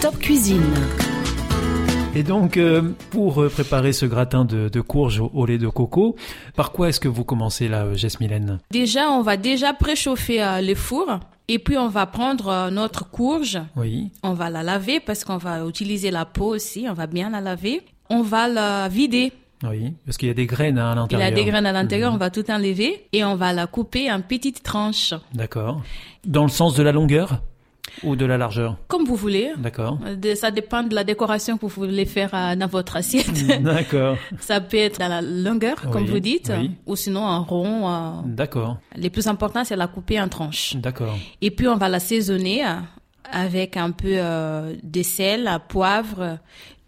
Top 0.00 0.18
Cuisine. 0.18 0.62
Et 2.14 2.22
donc, 2.22 2.56
euh, 2.56 2.82
pour 3.10 3.42
euh, 3.42 3.48
préparer 3.48 3.92
ce 3.92 4.04
gratin 4.06 4.44
de, 4.44 4.68
de 4.68 4.80
courge 4.80 5.20
au, 5.20 5.30
au 5.34 5.46
lait 5.46 5.58
de 5.58 5.68
coco, 5.68 6.16
par 6.56 6.72
quoi 6.72 6.88
est-ce 6.88 6.98
que 7.00 7.06
vous 7.08 7.22
commencez 7.24 7.68
là, 7.68 7.84
euh, 7.84 7.94
Jasmine 7.94 8.58
Déjà, 8.70 9.10
on 9.10 9.22
va 9.22 9.36
déjà 9.36 9.72
préchauffer 9.72 10.42
euh, 10.42 10.60
le 10.60 10.74
four 10.74 11.20
et 11.48 11.58
puis 11.58 11.76
on 11.78 11.88
va 11.88 12.06
prendre 12.06 12.48
euh, 12.48 12.70
notre 12.70 13.08
courge, 13.08 13.60
Oui. 13.76 14.10
on 14.22 14.32
va 14.32 14.50
la 14.50 14.62
laver 14.62 15.00
parce 15.00 15.22
qu'on 15.22 15.36
va 15.36 15.64
utiliser 15.64 16.10
la 16.10 16.24
peau 16.24 16.54
aussi, 16.54 16.86
on 16.88 16.94
va 16.94 17.06
bien 17.06 17.30
la 17.30 17.40
laver. 17.40 17.82
On 18.10 18.22
va 18.22 18.48
la 18.48 18.88
vider. 18.88 19.32
Oui, 19.64 19.92
parce 20.06 20.16
qu'il 20.16 20.28
y 20.28 20.30
a 20.30 20.34
des 20.34 20.46
graines 20.46 20.78
à 20.78 20.90
Il 20.92 20.92
y 20.92 20.96
l'intérieur. 20.96 21.28
a 21.28 21.30
des 21.32 21.44
graines 21.44 21.66
à 21.66 21.72
l'intérieur, 21.72 22.10
Mhm. 22.10 22.16
on 22.16 22.18
va 22.18 22.30
tout 22.30 22.48
enlever 22.50 23.06
et 23.12 23.24
on 23.24 23.34
va 23.34 23.52
la 23.52 23.66
couper 23.66 24.10
en 24.12 24.20
petites 24.20 24.62
tranches, 24.62 25.14
D'accord. 25.34 25.82
Dans 26.24 26.44
le 26.44 26.48
sens 26.48 26.74
de 26.76 26.82
la 26.84 26.92
longueur 26.92 27.42
ou 28.04 28.14
de 28.14 28.24
la 28.24 28.38
largeur 28.38 28.76
comme 28.86 29.04
vous 29.04 29.16
voulez. 29.16 29.50
D'accord. 29.56 29.98
Euh, 30.06 30.34
Ça 30.36 30.52
dépend 30.52 30.84
de 30.84 30.94
la 30.94 31.02
décoration 31.02 31.56
que 31.56 31.62
vous 31.66 31.68
voulez 31.86 32.04
faire 32.04 32.30
euh, 32.34 32.54
dans 32.54 32.68
votre 32.68 32.94
assiette. 32.96 33.32
D'accord. 33.62 34.16
Ça 34.38 34.60
peut 34.60 34.76
être 34.76 35.00
dans 35.00 35.08
la 35.08 35.22
longueur, 35.22 35.76
comme 35.90 36.04
Oui, 36.04 36.10
vous 36.10 36.20
dites, 36.20 36.52
oui. 36.56 36.70
ou 36.86 36.94
sinon 36.94 37.24
en 37.24 37.42
rond. 37.42 37.88
euh. 37.90 38.10
D'accord. 38.26 38.76
Le 38.96 39.08
plus 39.08 39.26
important, 39.26 39.64
c'est 39.64 39.74
la 39.74 39.88
couper 39.88 40.20
en 40.20 40.28
tranches. 40.28 40.76
D'accord. 40.76 41.18
Et 41.40 41.50
puis, 41.50 41.66
on 41.66 41.76
va 41.76 41.88
l'assaisonner 41.88 42.64
euh, 42.64 42.74
avec 43.32 43.76
un 43.76 43.90
peu 43.90 44.14
de 44.82 45.02
sel, 45.02 45.50
poivre, 45.68 46.38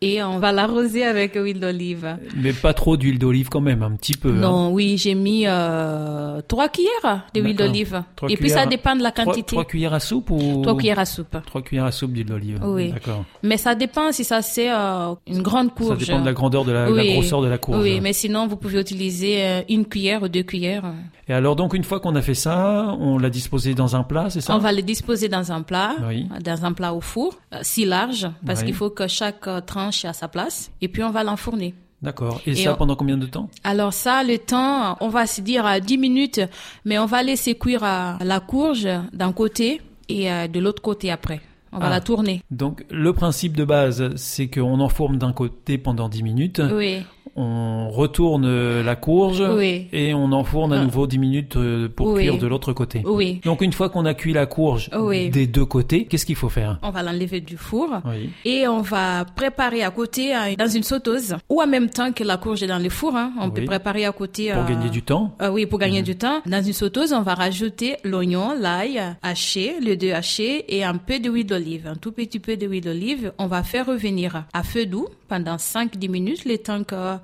et 0.03 0.23
on 0.23 0.39
va 0.39 0.51
l'arroser 0.53 1.05
avec 1.05 1.35
huile 1.35 1.61
d'olive. 1.61 2.17
Mais 2.37 2.53
pas 2.53 2.73
trop 2.73 2.97
d'huile 2.97 3.19
d'olive 3.19 3.49
quand 3.49 3.61
même, 3.61 3.83
un 3.83 3.93
petit 3.93 4.15
peu. 4.15 4.31
hein. 4.31 4.33
Non, 4.33 4.73
oui, 4.73 4.97
j'ai 4.99 5.15
mis 5.15 5.45
euh, 5.47 6.41
trois 6.49 6.69
cuillères 6.69 7.27
d'huile 7.35 7.57
d'olive. 7.57 8.03
Et 8.29 8.37
puis, 8.37 8.51
ça 8.51 8.67
dépend 8.67 8.97
de 8.97 9.03
la 9.03 9.13
quantité. 9.13 9.43
trois 9.47 9.65
cuillères 9.65 9.95
à 9.95 10.01
soupe 10.01 10.31
ou 10.31 10.63
Trois 10.63 10.77
cuillères 10.77 10.99
à 10.99 11.05
soupe. 11.05 11.37
Trois 11.47 11.63
cuillères 11.63 11.85
à 11.85 11.93
soupe 11.93 12.13
d'huile 12.13 12.27
d'olive. 12.27 12.61
Oui. 12.65 12.93
D'accord. 12.93 13.25
Mais 13.43 13.57
ça 13.57 13.75
dépend 13.75 14.13
si 14.13 14.25
ça 14.25 14.43
c'est 14.43 14.71
euh, 14.73 15.15
une 15.27 15.43
grande 15.43 15.69
Ça 15.69 15.75
courge. 15.77 15.99
dépend 16.07 16.21
de 16.21 16.27
la 16.27 16.33
grandeur 16.33 16.65
de 16.65 16.73
la, 16.73 16.89
la 16.89 17.05
grosseur 17.05 17.43
de 17.43 17.49
la 17.49 17.59
courge. 17.59 17.83
Oui, 17.83 18.01
mais 18.01 18.13
sinon, 18.13 18.47
vous 18.47 18.57
pouvez 18.57 18.81
utiliser 18.81 19.43
euh, 19.43 19.61
une 19.69 19.85
cuillère 19.85 20.23
ou 20.23 20.29
deux 20.29 20.43
cuillères. 20.43 20.85
Et 21.31 21.33
alors 21.33 21.55
donc 21.55 21.75
une 21.75 21.85
fois 21.85 22.01
qu'on 22.01 22.17
a 22.17 22.23
fait 22.23 22.35
ça, 22.35 22.97
on 22.99 23.17
l'a 23.17 23.31
disposé 23.31 23.73
dans 23.75 23.95
un 23.95 24.03
plat, 24.03 24.31
c'est 24.31 24.41
ça? 24.41 24.53
On 24.57 24.59
va 24.59 24.73
les 24.73 24.83
disposer 24.83 25.29
dans 25.29 25.53
un 25.53 25.63
plat, 25.63 25.95
Oui. 26.09 26.27
dans 26.43 26.65
un 26.65 26.73
plat 26.73 26.93
au 26.93 27.01
four, 27.01 27.35
euh, 27.55 27.59
si 27.63 27.85
large, 27.85 28.29
parce 28.45 28.61
Oui. 28.61 28.67
qu'il 28.67 28.75
faut 28.75 28.91
que 28.91 29.07
chaque 29.07 29.47
euh, 29.47 29.61
tranche 29.61 30.05
ait 30.05 30.09
à 30.09 30.13
sa 30.13 30.27
place. 30.27 30.73
Et 30.81 30.89
puis 30.89 31.05
on 31.05 31.11
va 31.13 31.23
l'enfourner. 31.23 31.73
D'accord. 32.03 32.41
Et, 32.47 32.51
Et 32.51 32.55
ça 32.57 32.73
on- 32.73 32.77
pendant 32.77 32.97
combien 32.97 33.17
de 33.17 33.27
temps? 33.27 33.49
Alors 33.63 33.93
ça, 33.93 34.25
le 34.25 34.39
temps, 34.39 34.97
on 35.01 35.09
va 35.09 35.27
se 35.29 35.41
dire 35.41 35.65
à 35.67 35.79
10 35.79 35.99
minutes, 35.99 36.41
mais 36.85 36.99
on 36.99 37.07
va 37.07 37.23
laisser 37.23 37.55
cuire 37.55 37.85
euh, 37.85 38.15
la 38.25 38.41
courge 38.41 38.89
d'un 39.13 39.33
côté 39.33 39.81
et 40.09 40.33
euh, 40.33 40.49
de 40.49 40.59
l'autre 40.59 40.83
côté 40.83 41.13
après. 41.13 41.41
On 41.73 41.79
va 41.79 41.87
Ah. 41.87 41.91
la 41.91 42.01
tourner. 42.01 42.43
Donc 42.51 42.85
le 42.91 43.13
principe 43.13 43.57
de 43.57 43.65
base, 43.65 44.11
c'est 44.17 44.49
qu'on 44.49 44.81
enfourne 44.81 45.17
d'un 45.19 45.33
côté 45.33 45.79
pendant 45.79 46.09
10 46.09 46.25
minutes, 46.25 46.61
Oui, 46.75 47.05
on 47.41 47.91
retourne 47.91 48.81
la 48.83 48.97
courge 48.97 49.43
Oui. 49.57 49.87
et 49.93 50.15
on 50.15 50.33
enfourne 50.33 50.73
à 50.73 50.81
Ah. 50.81 50.85
nouveau 50.85 51.07
10 51.07 51.19
minutes 51.19 51.57
euh, 51.57 51.89
pour 51.89 52.09
Oui. 52.09 52.23
cuire 52.23 52.39
de 52.39 52.47
l'autre 52.47 52.73
côté. 52.73 53.03
oui. 53.07 53.41
Donc 53.45 53.63
une 53.63 53.73
fois 53.73 53.89
qu'on 53.89 54.05
a 54.05 54.15
cuit 54.15 54.33
la 54.33 54.47
courge 54.47 54.91
Oui. 54.99 55.31
des 55.31 55.47
deux 55.47 55.65
côtés, 55.65 56.05
qu'est-ce 56.07 56.27
qu'il 56.27 56.37
faut 56.37 56.49
faire? 56.49 56.79
On 56.83 56.91
va 56.91 57.03
l'enlever 57.03 57.41
du 57.41 57.57
four. 57.57 57.89
Oui. 58.05 58.31
Et 58.45 58.67
on 58.69 58.81
va 58.83 59.25
préparer 59.25 59.83
à 59.83 59.91
côté 59.91 60.35
euh, 60.35 60.55
dans 60.59 60.69
une 60.69 60.83
sauteuse 60.83 61.37
ou 61.49 61.61
en 61.63 61.67
même 61.67 61.89
temps 61.91 62.13
que 62.13 62.25
la 62.25 62.37
courge 62.37 62.63
est 62.63 62.67
dans 62.67 62.79
le 62.83 62.89
four. 62.91 63.17
hein, 63.17 63.33
on 63.41 63.51
peut 63.51 63.65
préparer 63.65 64.05
à 64.05 64.13
côté. 64.13 64.53
Pour 64.53 64.63
euh, 64.63 64.69
gagner 64.69 64.91
du 64.91 65.03
temps 65.03 65.35
euh, 65.43 65.51
oui, 65.51 65.67
pour 65.67 65.79
gagner 65.79 66.01
Mhm. 66.01 66.05
du 66.05 66.17
temps. 66.17 66.41
Dans 66.47 66.63
une 66.63 66.73
sauteuse, 66.73 67.13
on 67.13 67.23
va 67.23 67.35
rajouter 67.35 67.97
l'oignon, 68.05 68.55
l'ail 68.59 69.01
haché, 69.23 69.75
les 69.81 69.97
deux 69.97 70.13
hachés 70.13 70.65
et 70.77 70.85
un 70.85 70.97
peu 70.97 71.19
d'huile 71.19 71.47
d'olive. 71.47 71.87
Un 71.87 71.97
tout 71.97 72.13
petit 72.13 72.39
peu 72.39 72.57
d'huile 72.57 72.83
d'olive. 72.85 73.33
On 73.39 73.47
va 73.47 73.63
faire 73.63 73.87
revenir 73.87 74.45
à 74.53 74.63
feu 74.63 74.87
doux 74.87 75.07
pendant 75.31 75.57
5-10 75.57 76.11
minutes, 76.11 76.45
le 76.45 76.59
temps 76.59 76.83
que 76.85 77.17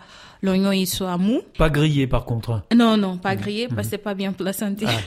l'oignon 0.42 0.72
il 0.72 0.86
soit 0.86 1.18
mou. 1.18 1.40
Pas 1.58 1.68
grillé 1.70 2.06
par 2.06 2.24
contre. 2.24 2.62
Non, 2.74 2.96
non, 2.96 3.18
pas 3.18 3.34
grillé 3.36 3.68
parce 3.68 3.88
que 3.88 3.90
c'est 3.90 3.98
pas 4.08 4.14
bien 4.14 4.32
pour 4.32 4.44
la 4.46 4.52
santé. 4.54 4.86
Ah, 4.88 4.98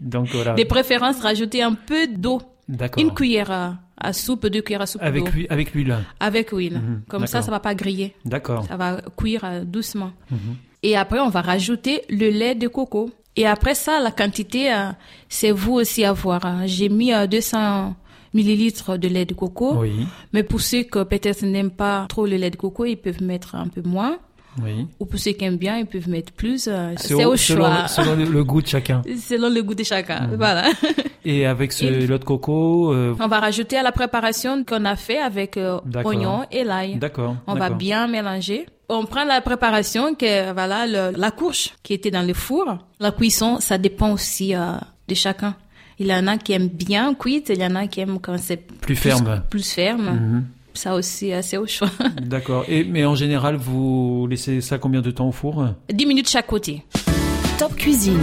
donc 0.00 0.28
voilà. 0.32 0.54
De 0.54 0.64
préférence, 0.64 1.20
rajouter 1.20 1.62
un 1.62 1.74
peu 1.74 2.06
d'eau. 2.06 2.40
D'accord. 2.68 3.02
Une 3.02 3.12
cuillère 3.14 3.50
à, 3.50 3.74
à 4.08 4.12
soupe, 4.12 4.46
deux 4.46 4.62
cuillères 4.62 4.82
à 4.82 4.86
soupe 4.86 5.02
Avec 5.02 5.24
d'eau. 5.24 5.30
avec 5.50 5.72
l'huile. 5.74 5.96
Avec 6.20 6.50
huile. 6.50 6.78
Mhm, 6.78 7.02
Comme 7.08 7.26
ça, 7.26 7.42
ça 7.42 7.50
va 7.50 7.60
pas 7.60 7.74
griller. 7.74 8.14
D'accord. 8.24 8.64
Ça 8.68 8.76
va 8.76 9.00
cuire 9.16 9.42
euh, 9.44 9.64
doucement. 9.64 10.12
Mhm. 10.30 10.38
Et 10.82 10.96
après, 10.96 11.20
on 11.20 11.28
va 11.30 11.42
rajouter 11.42 12.02
le 12.08 12.28
lait 12.30 12.54
de 12.54 12.68
coco. 12.68 13.10
Et 13.36 13.46
après 13.46 13.74
ça, 13.74 14.00
la 14.00 14.10
quantité, 14.10 14.72
euh, 14.72 14.90
c'est 15.28 15.50
vous 15.52 15.74
aussi 15.74 16.04
à 16.04 16.12
voir. 16.12 16.44
hein. 16.44 16.62
J'ai 16.66 16.88
mis 16.88 17.12
euh, 17.12 17.26
200 17.26 17.94
millilitres 18.34 18.98
de 18.98 19.08
lait 19.08 19.24
de 19.24 19.34
coco. 19.34 19.74
Oui. 19.80 20.06
Mais 20.32 20.42
pour 20.42 20.60
ceux 20.60 20.82
que 20.84 21.02
peut-être 21.02 21.42
n'aiment 21.44 21.70
pas 21.70 22.06
trop 22.08 22.26
le 22.26 22.36
lait 22.36 22.50
de 22.50 22.56
coco, 22.56 22.84
ils 22.84 22.96
peuvent 22.96 23.22
mettre 23.22 23.54
un 23.54 23.68
peu 23.68 23.82
moins. 23.84 24.16
Oui. 24.62 24.86
Ou 25.00 25.04
pour 25.04 25.18
ceux 25.20 25.32
qui 25.32 25.44
aiment 25.44 25.58
bien, 25.58 25.76
ils 25.76 25.84
peuvent 25.86 26.08
mettre 26.08 26.32
plus. 26.32 26.66
euh, 26.66 26.94
C'est 26.96 27.12
au 27.26 27.36
choix. 27.36 27.88
selon 27.88 28.16
le, 28.16 28.24
le 28.24 28.42
goût 28.42 28.62
de 28.62 28.66
chacun. 28.66 29.02
Selon 29.20 29.50
le 29.50 29.62
goût 29.62 29.74
de 29.74 29.82
chacun. 29.84 30.28
Mhm. 30.28 30.36
Voilà. 30.36 30.64
Et 31.26 31.44
avec 31.44 31.72
ce 31.72 31.84
Et- 31.84 31.90
lait 31.90 32.06
de 32.06 32.16
coco, 32.24 32.90
euh, 32.94 33.14
On 33.20 33.26
va 33.28 33.40
rajouter 33.40 33.76
à 33.76 33.82
la 33.82 33.92
préparation 33.92 34.64
qu'on 34.64 34.86
a 34.86 34.96
fait 34.96 35.18
avec 35.18 35.58
euh, 35.58 35.78
oignon 36.04 36.44
et 36.50 36.64
l'ail. 36.64 36.96
d'accord. 36.96 37.36
On 37.46 37.54
va 37.54 37.68
bien 37.68 38.06
mélanger. 38.06 38.64
On 38.88 39.04
prend 39.04 39.24
la 39.24 39.40
préparation 39.42 40.14
que 40.14 40.52
voilà 40.54 40.86
le- 40.86 41.18
la 41.18 41.30
courge 41.32 41.74
qui 41.82 41.92
était 41.92 42.10
dans 42.12 42.26
le 42.26 42.32
four. 42.32 42.78
La 43.00 43.10
cuisson, 43.10 43.58
ça 43.60 43.76
dépend 43.76 44.12
aussi 44.12 44.54
euh, 44.54 44.72
de 45.08 45.14
chacun. 45.14 45.54
Il 45.98 46.06
y 46.08 46.14
en 46.14 46.26
a 46.26 46.36
qui 46.36 46.52
aiment 46.52 46.68
bien 46.68 47.14
cuite, 47.14 47.50
il 47.54 47.60
y 47.60 47.64
en 47.66 47.74
a 47.74 47.86
qui 47.86 48.00
aiment 48.00 48.18
quand 48.20 48.36
c'est 48.38 48.58
Plus 48.58 48.96
ferme. 48.96 49.42
plus 49.50 49.68
ferme. 49.72 50.10
Mhm. 50.10 50.44
Ça 50.74 50.94
aussi, 50.94 51.32
c'est 51.40 51.56
au 51.56 51.66
choix. 51.66 51.88
D'accord. 52.22 52.64
Et 52.68 52.84
mais 52.84 53.04
en 53.06 53.14
général, 53.14 53.56
vous 53.56 54.26
laissez 54.28 54.60
ça 54.60 54.76
combien 54.78 55.00
de 55.00 55.10
temps 55.10 55.28
au 55.28 55.32
four? 55.32 55.68
10 55.90 56.04
minutes 56.06 56.28
chaque 56.28 56.46
côté. 56.48 56.82
Top 57.58 57.74
Cuisine. 57.76 58.20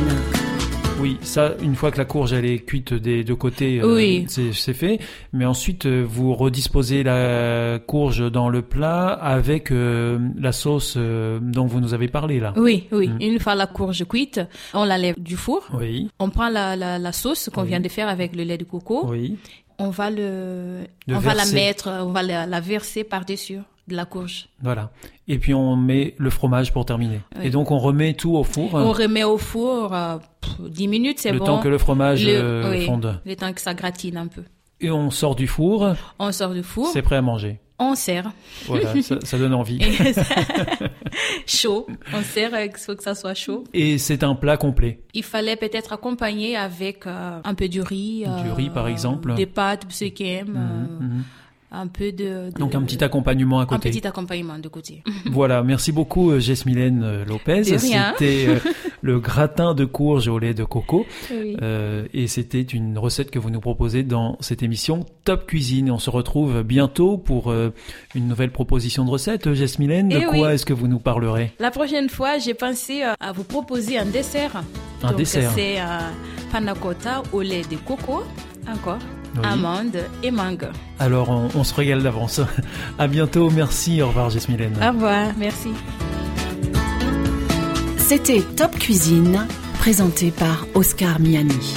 Oui, 1.02 1.18
ça, 1.22 1.54
une 1.62 1.76
fois 1.76 1.92
que 1.92 1.98
la 1.98 2.06
courge 2.06 2.32
elle 2.32 2.46
est 2.46 2.60
cuite 2.60 2.94
des 2.94 3.26
deux 3.26 3.36
côtés, 3.36 3.80
euh, 3.82 3.96
Oui. 3.96 4.26
c'est 4.30 4.54
c'est 4.54 4.74
fait. 4.74 5.00
Mais 5.34 5.44
ensuite, 5.44 5.86
euh, 5.86 6.06
vous 6.08 6.34
redisposez 6.34 7.04
la 7.04 7.80
courge 7.86 8.32
dans 8.32 8.48
le 8.48 8.62
plat 8.62 9.08
avec 9.10 9.72
euh, 9.72 10.18
la 10.40 10.54
sauce 10.54 10.94
euh, 10.96 11.40
dont 11.42 11.66
vous 11.66 11.82
nous 11.82 11.94
avez 11.94 12.08
parlé 12.08 12.40
là. 12.40 12.54
Oui, 12.56 12.88
oui. 12.94 13.10
Mhm. 13.10 13.18
Une 13.22 13.40
fois 13.40 13.56
la 13.56 13.68
courge 13.68 14.06
cuite, 14.08 14.40
on 14.74 14.86
la 14.86 14.98
lève 14.98 15.20
du 15.22 15.36
four. 15.36 15.68
Oui, 15.78 16.10
On 16.20 16.30
prend 16.30 16.48
la, 16.50 16.76
la, 16.78 16.98
la 17.00 17.12
sauce 17.12 17.50
qu'on 17.54 17.64
Oui. 17.64 17.70
vient 17.70 17.82
de 17.82 17.90
faire 17.90 18.08
avec 18.08 18.34
le 18.36 18.44
lait 18.44 18.58
de 18.58 18.64
coco. 18.64 19.06
oui. 19.10 19.38
On 19.80 19.90
va 19.90 20.12
le, 20.12 20.82
Le 21.08 21.16
on 21.16 21.20
va 21.20 21.34
la 21.34 21.48
mettre, 21.48 21.90
on 21.90 22.12
va 22.12 22.22
la, 22.22 22.46
la 22.46 22.60
verser 22.62 23.04
par-dessus 23.04 23.58
de 23.88 23.96
la 23.96 24.06
courge. 24.06 24.48
Voilà. 24.62 24.92
Et 25.28 25.38
puis 25.40 25.54
on 25.54 25.75
met 25.75 26.16
le 26.18 26.30
fromage 26.30 26.72
pour 26.72 26.86
terminer. 26.86 27.20
Oui. 27.38 27.48
Et 27.48 27.50
donc 27.50 27.70
on 27.72 27.80
remet 27.80 28.13
tout 28.13 28.36
au 28.36 28.44
four. 28.44 28.74
On 28.74 28.92
remet 28.94 29.24
au 29.24 29.38
four 29.38 29.94
euh, 29.94 30.18
pff, 30.42 30.70
10 30.70 30.88
minutes, 30.88 31.20
c'est 31.20 31.32
le 31.32 31.40
bon. 31.40 31.46
temps 31.46 31.60
que 31.60 31.68
le 31.68 31.78
fromage 31.78 32.25
Le- 32.25 32.32
euh, 32.34 32.72
oui, 32.72 32.86
fonde. 32.86 33.20
Le 33.25 33.36
temps 33.36 33.52
que 33.54 33.62
ça 33.62 33.74
gratine 33.74 34.18
un 34.18 34.28
peu. 34.28 34.44
Et 34.82 34.90
on 34.92 35.12
sort 35.12 35.36
du 35.36 35.48
four, 35.48 35.94
On 36.20 36.32
sort 36.32 36.54
du 36.54 36.63
four, 36.63 36.88
c'est 36.88 37.02
prêt 37.02 37.16
à 37.18 37.22
manger. 37.22 37.60
on 37.80 37.96
sert. 37.96 38.32
Voilà, 38.68 38.94
ça, 39.02 39.16
ça 39.24 39.38
donne 39.38 39.54
envie. 39.54 39.80
Ça- 40.13 40.24
chaud. 41.46 41.88
On 42.13 42.22
sert, 42.22 42.52
il 42.63 42.72
faut 42.78 42.96
que 42.96 43.04
ça 43.04 43.16
soit 43.16 43.34
chaud. 43.34 43.63
Et 43.74 43.98
c'est 43.98 44.24
un 44.24 44.36
plat 44.36 44.58
complet. 44.58 45.02
Il 45.13 45.24
fallait 45.24 45.56
peut-être 45.56 45.94
accompagner 45.94 46.56
avec 46.56 47.06
euh, 47.08 47.40
un 47.44 47.54
peu 47.54 47.68
du 47.70 47.82
riz. 47.82 48.25
Du 48.44 48.52
riz, 48.52 48.70
par 48.70 48.88
exemple. 48.88 49.34
Des 49.36 49.46
pâtes, 49.46 49.86
ceux 49.90 50.08
qui 50.08 50.25
aiment. 50.28 50.58
euh. 51.02 51.08
Un 51.75 51.88
peu 51.88 52.12
de, 52.12 52.51
de- 52.51 52.60
Donc 52.60 52.75
un 52.75 52.84
petit 52.84 53.03
accompagnement 53.03 53.60
à 53.60 53.63
un 53.63 53.65
côté. 53.65 53.89
petit 53.89 54.06
accompagnement 54.06 54.60
de 54.60 54.68
côté. 54.68 55.01
Voilà, 55.32 55.63
merci 55.63 55.92
beaucoup 55.92 56.30
euh, 56.30 56.39
Jesmilène 56.39 57.01
euh, 57.03 57.25
Lopez. 57.25 57.63
C'était 57.63 58.46
euh, 58.48 58.60
le 59.01 59.20
gratin 59.20 59.74
de 59.74 59.84
courge 59.84 60.27
au 60.27 60.38
lait 60.38 60.53
de 60.53 60.63
coco. 60.63 61.06
Oui. 61.32 61.58
Euh, 61.63 62.06
et 62.13 62.27
c'était 62.27 62.62
une 62.62 62.98
recette 63.00 63.32
que 63.32 63.39
vous 63.39 63.50
nous 63.50 63.60
proposez 63.60 64.03
dans 64.03 64.38
cette 64.39 64.62
émission 64.62 65.06
Top 65.25 65.48
Cuisine. 65.48 65.89
On 65.89 65.98
se 65.98 66.12
retrouve 66.12 66.62
bientôt 66.62 67.18
pour 67.18 67.50
euh, 67.50 67.72
une 68.13 68.27
nouvelle 68.27 68.51
proposition 68.51 69.03
de 69.03 69.10
recette. 69.10 69.48
Euh, 69.48 69.56
Jesmilène, 69.56 70.10
de 70.10 70.18
Eh 70.18 70.25
quoi 70.25 70.48
oui. 70.50 70.53
est-ce 70.53 70.65
que 70.68 70.74
vous 70.74 70.88
nous 70.88 71.00
parlerez? 71.00 71.51
La 71.60 71.72
prochaine 71.72 72.10
fois, 72.10 72.38
j'ai 72.38 72.53
pensé 72.53 73.01
euh, 73.03 73.13
à 73.20 73.32
vous 73.32 73.44
proposer 73.44 73.98
un 73.98 74.06
dessert. 74.06 74.62
Un 75.01 75.08
Donc, 75.08 75.18
dessert. 75.18 75.51
C'est 75.56 75.80
un 75.80 76.12
panna 76.51 76.75
cotta 76.75 77.24
au 77.34 77.42
lait 77.42 77.63
de 77.70 77.77
coco. 77.77 78.22
Encore. 78.72 79.00
Amandes 79.42 79.98
et 80.22 80.32
mangue. 80.32 80.68
Alors 81.00 81.30
on, 81.30 81.50
on 81.56 81.63
se 81.63 81.74
régale 81.74 82.04
d'avance. 82.04 82.42
À 83.00 83.08
bientôt, 83.08 83.50
merci, 83.50 84.02
au 84.02 84.08
revoir 84.10 84.30
Jasmine. 84.30 84.60
Au 84.82 84.92
revoir, 84.92 85.28
merci. 85.38 85.70
C'était 87.98 88.42
Top 88.56 88.72
Cuisine, 88.78 89.48
présenté 89.80 90.32
par 90.32 90.66
Oscar 90.75 91.20
Miani. 91.20 91.74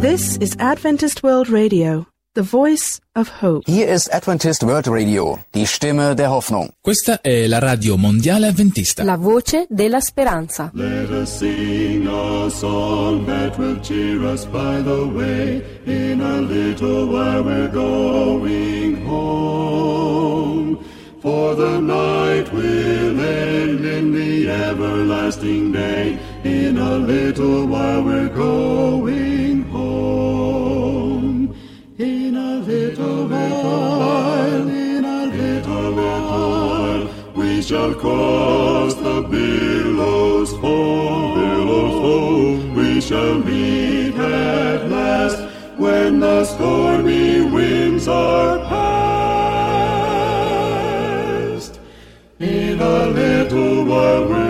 This 0.00 0.36
is 0.38 0.54
Adventist 0.58 1.22
World 1.22 1.48
Radio, 1.50 2.06
the 2.34 2.42
voice 2.42 3.00
of 3.14 3.42
hope. 3.42 3.62
Hier 3.66 3.88
ist 3.88 4.12
Adventist 4.12 4.64
World 4.64 4.88
Radio, 4.88 5.38
die 5.54 5.66
Stimme 5.66 6.16
der 6.16 6.30
Hoffnung. 6.30 6.68
Questa 6.82 7.20
è 7.20 7.46
la 7.46 7.60
radio 7.60 7.96
mondiale 7.96 8.48
avventista. 8.48 9.04
La 9.04 9.16
voce 9.16 9.66
della 9.68 10.00
speranza. 10.00 10.70
Let 10.74 11.10
us 11.10 11.38
sing 11.38 12.08
a 12.08 12.50
song 12.50 13.24
that 13.26 13.56
will 13.56 13.80
cheer 13.80 14.20
us 14.24 14.44
by 14.46 14.82
the 14.82 15.06
way. 15.14 15.62
In 15.86 16.20
a 16.20 16.40
little 16.40 17.06
while 17.06 17.44
we're 17.44 17.70
going 17.70 19.06
home. 19.06 20.78
For 21.20 21.54
the 21.54 21.78
night 21.78 22.52
will 22.52 23.18
end 23.18 23.84
in 23.84 24.12
the 24.12 24.48
everlasting 24.50 25.72
day. 25.72 26.18
In 26.42 26.78
a 26.78 26.98
little 26.98 27.66
while 27.66 28.02
we're 28.02 28.28
going 28.28 29.13
while, 33.64 34.68
in 34.68 35.04
a 35.04 35.26
little 35.26 35.92
while, 35.94 37.08
we 37.34 37.62
shall 37.62 37.94
cross 37.94 38.94
the 38.94 39.22
billows 39.22 40.52
foam, 40.60 41.34
billows 41.34 41.94
foam. 42.02 42.74
We 42.74 43.00
shall 43.00 43.38
meet 43.38 44.16
at 44.16 44.90
last 44.90 45.38
when 45.78 46.20
the 46.20 46.44
stormy 46.44 47.40
winds 47.56 48.06
are 48.08 48.58
past. 48.58 48.84
In 52.38 52.80
a 52.80 53.06
little 53.06 53.84
while 53.84 54.43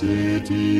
city 0.00 0.79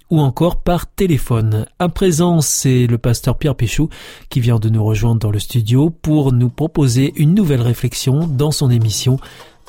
ou 0.11 0.19
encore 0.19 0.57
par 0.57 0.85
téléphone. 0.85 1.65
À 1.79 1.89
présent, 1.89 2.41
c'est 2.41 2.85
le 2.85 2.97
pasteur 2.97 3.37
Pierre 3.37 3.55
Péchou 3.55 3.89
qui 4.29 4.41
vient 4.41 4.59
de 4.59 4.69
nous 4.69 4.83
rejoindre 4.83 5.19
dans 5.19 5.31
le 5.31 5.39
studio 5.39 5.89
pour 5.89 6.33
nous 6.33 6.49
proposer 6.49 7.13
une 7.15 7.33
nouvelle 7.33 7.61
réflexion 7.61 8.27
dans 8.27 8.51
son 8.51 8.69
émission 8.69 9.17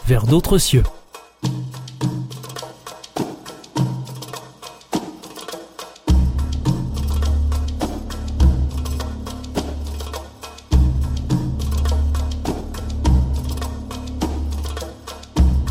Vers 0.07 0.26
d'autres 0.26 0.59
cieux. 0.59 0.83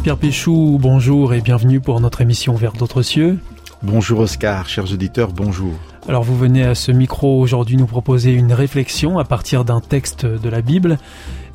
Pierre 0.01 0.17
Péchou, 0.17 0.79
bonjour 0.81 1.33
et 1.33 1.41
bienvenue 1.41 1.79
pour 1.79 1.99
notre 1.99 2.21
émission 2.21 2.55
Vers 2.55 2.73
d'autres 2.73 3.03
cieux. 3.03 3.37
Bonjour 3.83 4.19
Oscar, 4.19 4.69
chers 4.69 4.93
auditeurs, 4.93 5.31
bonjour. 5.31 5.73
Alors 6.07 6.21
vous 6.21 6.37
venez 6.37 6.63
à 6.63 6.75
ce 6.75 6.91
micro 6.91 7.39
aujourd'hui 7.39 7.77
nous 7.77 7.87
proposer 7.87 8.31
une 8.31 8.53
réflexion 8.53 9.17
à 9.17 9.23
partir 9.23 9.65
d'un 9.65 9.81
texte 9.81 10.23
de 10.23 10.49
la 10.49 10.61
Bible 10.61 10.99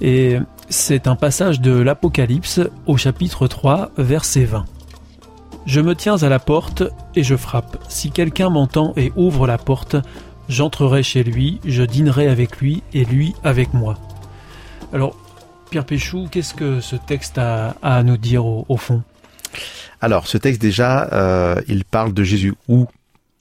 et 0.01 0.39
c'est 0.69 1.07
un 1.07 1.15
passage 1.15 1.61
de 1.61 1.71
l'Apocalypse 1.71 2.61
au 2.87 2.97
chapitre 2.97 3.47
3 3.47 3.93
verset 3.97 4.43
20. 4.43 4.65
Je 5.67 5.81
me 5.81 5.95
tiens 5.95 6.17
à 6.17 6.29
la 6.29 6.41
porte 6.41 6.83
et 7.15 7.23
je 7.23 7.37
frappe. 7.37 7.79
Si 7.89 8.11
quelqu'un 8.11 8.51
m'entend 8.51 8.93
et 8.97 9.13
ouvre 9.15 9.47
la 9.47 9.57
porte, 9.57 9.95
j'entrerai 10.49 11.05
chez 11.05 11.23
lui, 11.23 11.61
je 11.65 11.85
dînerai 11.85 12.27
avec 12.27 12.57
lui 12.59 12.83
et 12.93 13.05
lui 13.05 13.35
avec 13.45 13.73
moi. 13.73 13.95
Alors 14.93 15.15
Pierre 15.71 15.87
Péchou, 15.87 16.27
qu'est-ce 16.29 16.55
que 16.55 16.81
ce 16.81 16.97
texte 16.97 17.39
a, 17.39 17.77
à 17.83 18.03
nous 18.03 18.17
dire 18.17 18.45
au, 18.45 18.65
au 18.69 18.77
fond? 18.77 19.05
Alors, 20.01 20.27
ce 20.27 20.39
texte 20.39 20.61
déjà, 20.61 21.09
euh, 21.13 21.61
il 21.69 21.85
parle 21.85 22.13
de 22.13 22.23
Jésus, 22.23 22.55
ou 22.69 22.87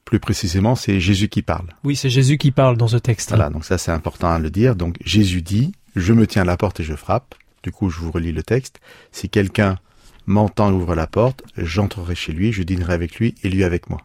plus 0.06 0.20
précisément, 0.20 0.76
c'est 0.76 1.00
Jésus 1.00 1.30
qui 1.30 1.42
parle. 1.42 1.68
Oui, 1.84 1.96
c'est 1.96 2.10
Jésus 2.10 2.38
qui 2.38 2.52
parle 2.52 2.78
dans 2.78 2.88
ce 2.88 2.98
texte. 2.98 3.30
Voilà, 3.30 3.50
donc 3.50 3.66
ça 3.66 3.78
c'est 3.78 3.92
important 3.92 4.32
à 4.32 4.40
le 4.40 4.52
dire. 4.52 4.76
Donc 4.76 4.98
Jésus 5.04 5.42
dit, 5.42 5.74
je 5.96 6.14
me 6.14 6.28
tiens 6.28 6.44
à 6.44 6.46
la 6.46 6.58
porte 6.58 6.80
et 6.80 6.84
je 6.84 6.94
frappe. 6.94 7.36
Du 7.64 7.72
coup, 7.72 7.90
je 7.90 8.00
vous 8.00 8.12
relis 8.12 8.32
le 8.32 8.44
texte. 8.44 8.80
Si 9.12 9.30
quelqu'un 9.30 9.80
m'entend 10.28 10.70
et 10.70 10.74
ouvre 10.74 10.96
la 10.96 11.08
porte, 11.08 11.44
j'entrerai 11.58 12.14
chez 12.14 12.34
lui, 12.34 12.54
je 12.54 12.64
dînerai 12.64 12.94
avec 12.94 13.16
lui 13.16 13.34
et 13.44 13.50
lui 13.50 13.64
avec 13.64 13.90
moi. 13.90 14.02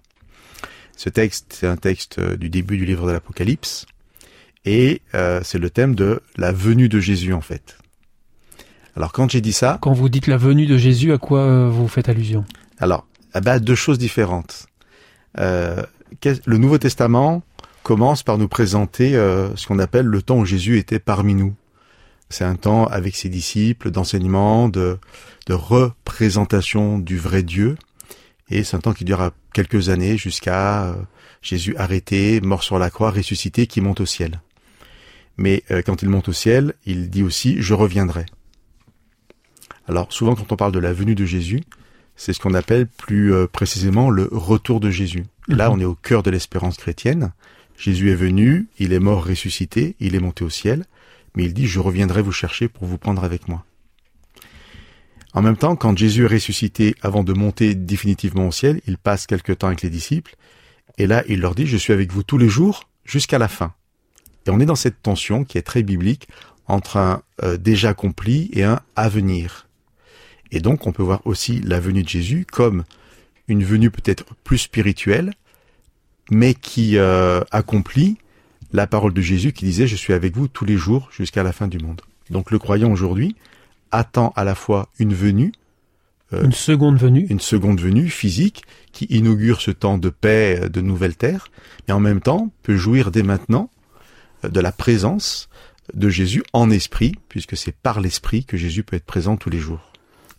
Ce 0.96 1.08
texte, 1.08 1.54
c'est 1.58 1.66
un 1.66 1.76
texte 1.76 2.20
du 2.20 2.50
début 2.50 2.76
du 2.76 2.84
livre 2.84 3.06
de 3.06 3.12
l'Apocalypse, 3.12 3.86
et 4.64 5.00
euh, 5.14 5.40
c'est 5.42 5.58
le 5.58 5.70
thème 5.70 5.94
de 5.94 6.20
la 6.36 6.52
venue 6.52 6.88
de 6.88 7.00
Jésus 7.00 7.32
en 7.32 7.40
fait. 7.40 7.78
Alors 9.00 9.12
quand 9.12 9.30
j'ai 9.30 9.40
dit 9.40 9.54
ça... 9.54 9.78
Quand 9.80 9.94
vous 9.94 10.10
dites 10.10 10.26
la 10.26 10.36
venue 10.36 10.66
de 10.66 10.76
Jésus, 10.76 11.10
à 11.10 11.16
quoi 11.16 11.38
euh, 11.38 11.70
vous 11.70 11.88
faites 11.88 12.10
allusion? 12.10 12.44
Alors, 12.80 13.06
ah 13.32 13.40
bah, 13.40 13.58
deux 13.58 13.74
choses 13.74 13.96
différentes. 13.96 14.66
Euh, 15.38 15.82
le 16.44 16.58
Nouveau 16.58 16.76
Testament 16.76 17.42
commence 17.82 18.22
par 18.22 18.36
nous 18.36 18.46
présenter 18.46 19.16
euh, 19.16 19.56
ce 19.56 19.66
qu'on 19.66 19.78
appelle 19.78 20.04
le 20.04 20.20
temps 20.20 20.36
où 20.36 20.44
Jésus 20.44 20.76
était 20.76 20.98
parmi 20.98 21.34
nous. 21.34 21.54
C'est 22.28 22.44
un 22.44 22.56
temps 22.56 22.84
avec 22.88 23.16
ses 23.16 23.30
disciples 23.30 23.90
d'enseignement, 23.90 24.68
de, 24.68 24.98
de 25.46 25.54
représentation 25.54 26.98
du 26.98 27.16
vrai 27.16 27.42
Dieu. 27.42 27.78
Et 28.50 28.64
c'est 28.64 28.76
un 28.76 28.80
temps 28.80 28.92
qui 28.92 29.06
dure 29.06 29.30
quelques 29.54 29.88
années 29.88 30.18
jusqu'à 30.18 30.84
euh, 30.84 30.94
Jésus 31.40 31.74
arrêté, 31.78 32.42
mort 32.42 32.62
sur 32.62 32.78
la 32.78 32.90
croix, 32.90 33.12
ressuscité, 33.12 33.66
qui 33.66 33.80
monte 33.80 34.00
au 34.00 34.06
ciel. 34.06 34.42
Mais 35.38 35.62
euh, 35.70 35.80
quand 35.80 36.02
il 36.02 36.10
monte 36.10 36.28
au 36.28 36.34
ciel, 36.34 36.74
il 36.84 37.08
dit 37.08 37.22
aussi⁇ 37.22 37.56
Je 37.62 37.72
reviendrai⁇ 37.72 38.20
Alors 39.90 40.12
souvent 40.12 40.36
quand 40.36 40.52
on 40.52 40.56
parle 40.56 40.70
de 40.70 40.78
la 40.78 40.92
venue 40.92 41.16
de 41.16 41.24
Jésus, 41.24 41.62
c'est 42.14 42.32
ce 42.32 42.38
qu'on 42.38 42.54
appelle 42.54 42.86
plus 42.86 43.34
euh, 43.34 43.48
précisément 43.48 44.08
le 44.08 44.28
retour 44.30 44.78
de 44.78 44.88
Jésus. 44.88 45.24
là, 45.48 45.68
Mhm. 45.68 45.74
on 45.74 45.80
est 45.80 45.84
au 45.84 45.96
cœur 45.96 46.22
de 46.22 46.30
l'espérance 46.30 46.76
chrétienne. 46.76 47.32
Jésus 47.76 48.12
est 48.12 48.14
venu, 48.14 48.68
il 48.78 48.92
est 48.92 49.00
mort, 49.00 49.26
ressuscité, 49.26 49.96
il 49.98 50.14
est 50.14 50.20
monté 50.20 50.44
au 50.44 50.50
ciel, 50.50 50.84
mais 51.34 51.42
il 51.44 51.52
dit, 51.52 51.66
je 51.66 51.80
reviendrai 51.80 52.22
vous 52.22 52.30
chercher 52.30 52.68
pour 52.68 52.86
vous 52.86 52.98
prendre 52.98 53.24
avec 53.24 53.48
moi. 53.48 53.64
En 55.34 55.42
même 55.42 55.56
temps, 55.56 55.74
quand 55.74 55.98
Jésus 55.98 56.22
est 56.24 56.28
ressuscité 56.28 56.94
avant 57.02 57.24
de 57.24 57.32
monter 57.32 57.74
définitivement 57.74 58.46
au 58.46 58.52
ciel, 58.52 58.80
il 58.86 58.96
passe 58.96 59.26
quelque 59.26 59.52
temps 59.52 59.66
avec 59.66 59.82
les 59.82 59.90
disciples, 59.90 60.36
et 60.98 61.08
là, 61.08 61.24
il 61.28 61.40
leur 61.40 61.56
dit, 61.56 61.66
je 61.66 61.76
suis 61.76 61.92
avec 61.92 62.12
vous 62.12 62.22
tous 62.22 62.38
les 62.38 62.48
jours 62.48 62.84
jusqu'à 63.04 63.38
la 63.38 63.48
fin. 63.48 63.72
Et 64.46 64.50
on 64.50 64.60
est 64.60 64.66
dans 64.66 64.76
cette 64.76 65.02
tension 65.02 65.42
qui 65.44 65.58
est 65.58 65.62
très 65.62 65.82
biblique 65.82 66.28
entre 66.68 66.96
un 66.96 67.22
euh, 67.42 67.56
déjà 67.56 67.88
accompli 67.88 68.50
et 68.52 68.62
un 68.62 68.78
à 68.94 69.08
venir. 69.08 69.66
Et 70.52 70.60
donc, 70.60 70.86
on 70.86 70.92
peut 70.92 71.02
voir 71.02 71.22
aussi 71.24 71.60
la 71.60 71.80
venue 71.80 72.02
de 72.02 72.08
Jésus 72.08 72.46
comme 72.50 72.84
une 73.48 73.64
venue 73.64 73.90
peut-être 73.90 74.24
plus 74.44 74.58
spirituelle, 74.58 75.32
mais 76.30 76.54
qui 76.54 76.96
euh, 76.96 77.40
accomplit 77.50 78.18
la 78.72 78.86
parole 78.86 79.12
de 79.12 79.20
Jésus 79.20 79.52
qui 79.52 79.64
disait, 79.64 79.86
je 79.86 79.96
suis 79.96 80.12
avec 80.12 80.36
vous 80.36 80.48
tous 80.48 80.64
les 80.64 80.76
jours 80.76 81.08
jusqu'à 81.12 81.42
la 81.42 81.52
fin 81.52 81.66
du 81.66 81.78
monde. 81.78 82.00
Donc, 82.30 82.50
le 82.50 82.58
croyant 82.58 82.92
aujourd'hui 82.92 83.34
attend 83.90 84.32
à 84.36 84.44
la 84.44 84.54
fois 84.54 84.88
une 84.98 85.14
venue, 85.14 85.52
euh, 86.32 86.44
Une 86.44 86.52
seconde 86.52 86.96
venue. 86.96 87.26
une 87.28 87.40
seconde 87.40 87.80
venue 87.80 88.08
physique 88.08 88.62
qui 88.92 89.06
inaugure 89.06 89.60
ce 89.60 89.72
temps 89.72 89.98
de 89.98 90.10
paix, 90.10 90.60
euh, 90.62 90.68
de 90.68 90.80
nouvelles 90.80 91.16
terres, 91.16 91.48
mais 91.88 91.94
en 91.94 92.00
même 92.00 92.20
temps 92.20 92.50
peut 92.62 92.76
jouir 92.76 93.10
dès 93.10 93.24
maintenant 93.24 93.68
de 94.44 94.60
la 94.60 94.72
présence 94.72 95.48
de 95.92 96.08
Jésus 96.08 96.42
en 96.52 96.70
esprit, 96.70 97.14
puisque 97.28 97.56
c'est 97.56 97.74
par 97.74 98.00
l'esprit 98.00 98.44
que 98.44 98.56
Jésus 98.56 98.84
peut 98.84 98.96
être 98.96 99.04
présent 99.04 99.36
tous 99.36 99.50
les 99.50 99.58
jours. 99.58 99.89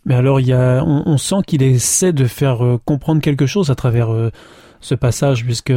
Mais 0.04 0.14
alors, 0.14 0.40
il 0.40 0.46
y 0.48 0.52
a, 0.52 0.82
on, 0.84 1.02
on 1.06 1.18
sent 1.18 1.36
qu'il 1.46 1.62
essaie 1.62 2.12
de 2.12 2.26
faire 2.26 2.64
euh, 2.64 2.80
comprendre 2.84 3.20
quelque 3.20 3.46
chose 3.46 3.70
à 3.70 3.74
travers 3.74 4.12
euh, 4.12 4.30
ce 4.80 4.94
passage, 4.94 5.44
puisque 5.44 5.72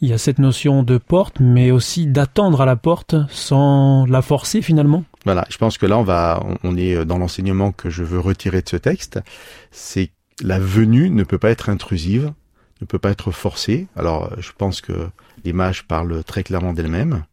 il 0.00 0.08
y 0.08 0.12
a 0.12 0.18
cette 0.18 0.38
notion 0.38 0.82
de 0.82 0.96
porte, 0.96 1.40
mais 1.40 1.70
aussi 1.70 2.06
d'attendre 2.06 2.60
à 2.60 2.66
la 2.66 2.76
porte 2.76 3.16
sans 3.30 4.06
la 4.06 4.22
forcer 4.22 4.62
finalement. 4.62 5.04
Voilà, 5.24 5.44
je 5.50 5.58
pense 5.58 5.76
que 5.76 5.86
là 5.86 5.98
on 5.98 6.04
va, 6.04 6.40
on- 6.62 6.76
est 6.76 7.04
dans 7.04 7.18
l'enseignement 7.18 7.72
que 7.72 7.90
je 7.90 8.04
veux 8.04 8.20
retirer 8.20 8.62
de 8.62 8.68
ce 8.68 8.76
texte, 8.76 9.18
c'est 9.72 10.10
la 10.40 10.60
venue 10.60 11.10
ne 11.10 11.24
peut 11.24 11.36
pas 11.38 11.50
être 11.50 11.68
intrusive, 11.68 12.32
ne 12.80 12.86
peut 12.86 13.00
pas 13.00 13.10
être 13.10 13.32
forcée. 13.32 13.88
Alors 13.96 14.30
je 14.38 14.52
pense 14.56 14.80
que 14.80 15.08
l'image 15.44 15.82
parle 15.84 16.22
très 16.22 16.44
clairement 16.44 16.72
d'elle-même, 16.72 17.24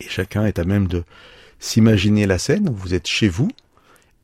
et 0.00 0.08
chacun 0.08 0.46
est 0.46 0.58
à 0.58 0.64
même 0.64 0.86
de 0.88 1.04
s'imaginer 1.58 2.24
la 2.26 2.38
scène. 2.38 2.70
Vous 2.72 2.94
êtes 2.94 3.06
chez 3.06 3.28
vous, 3.28 3.50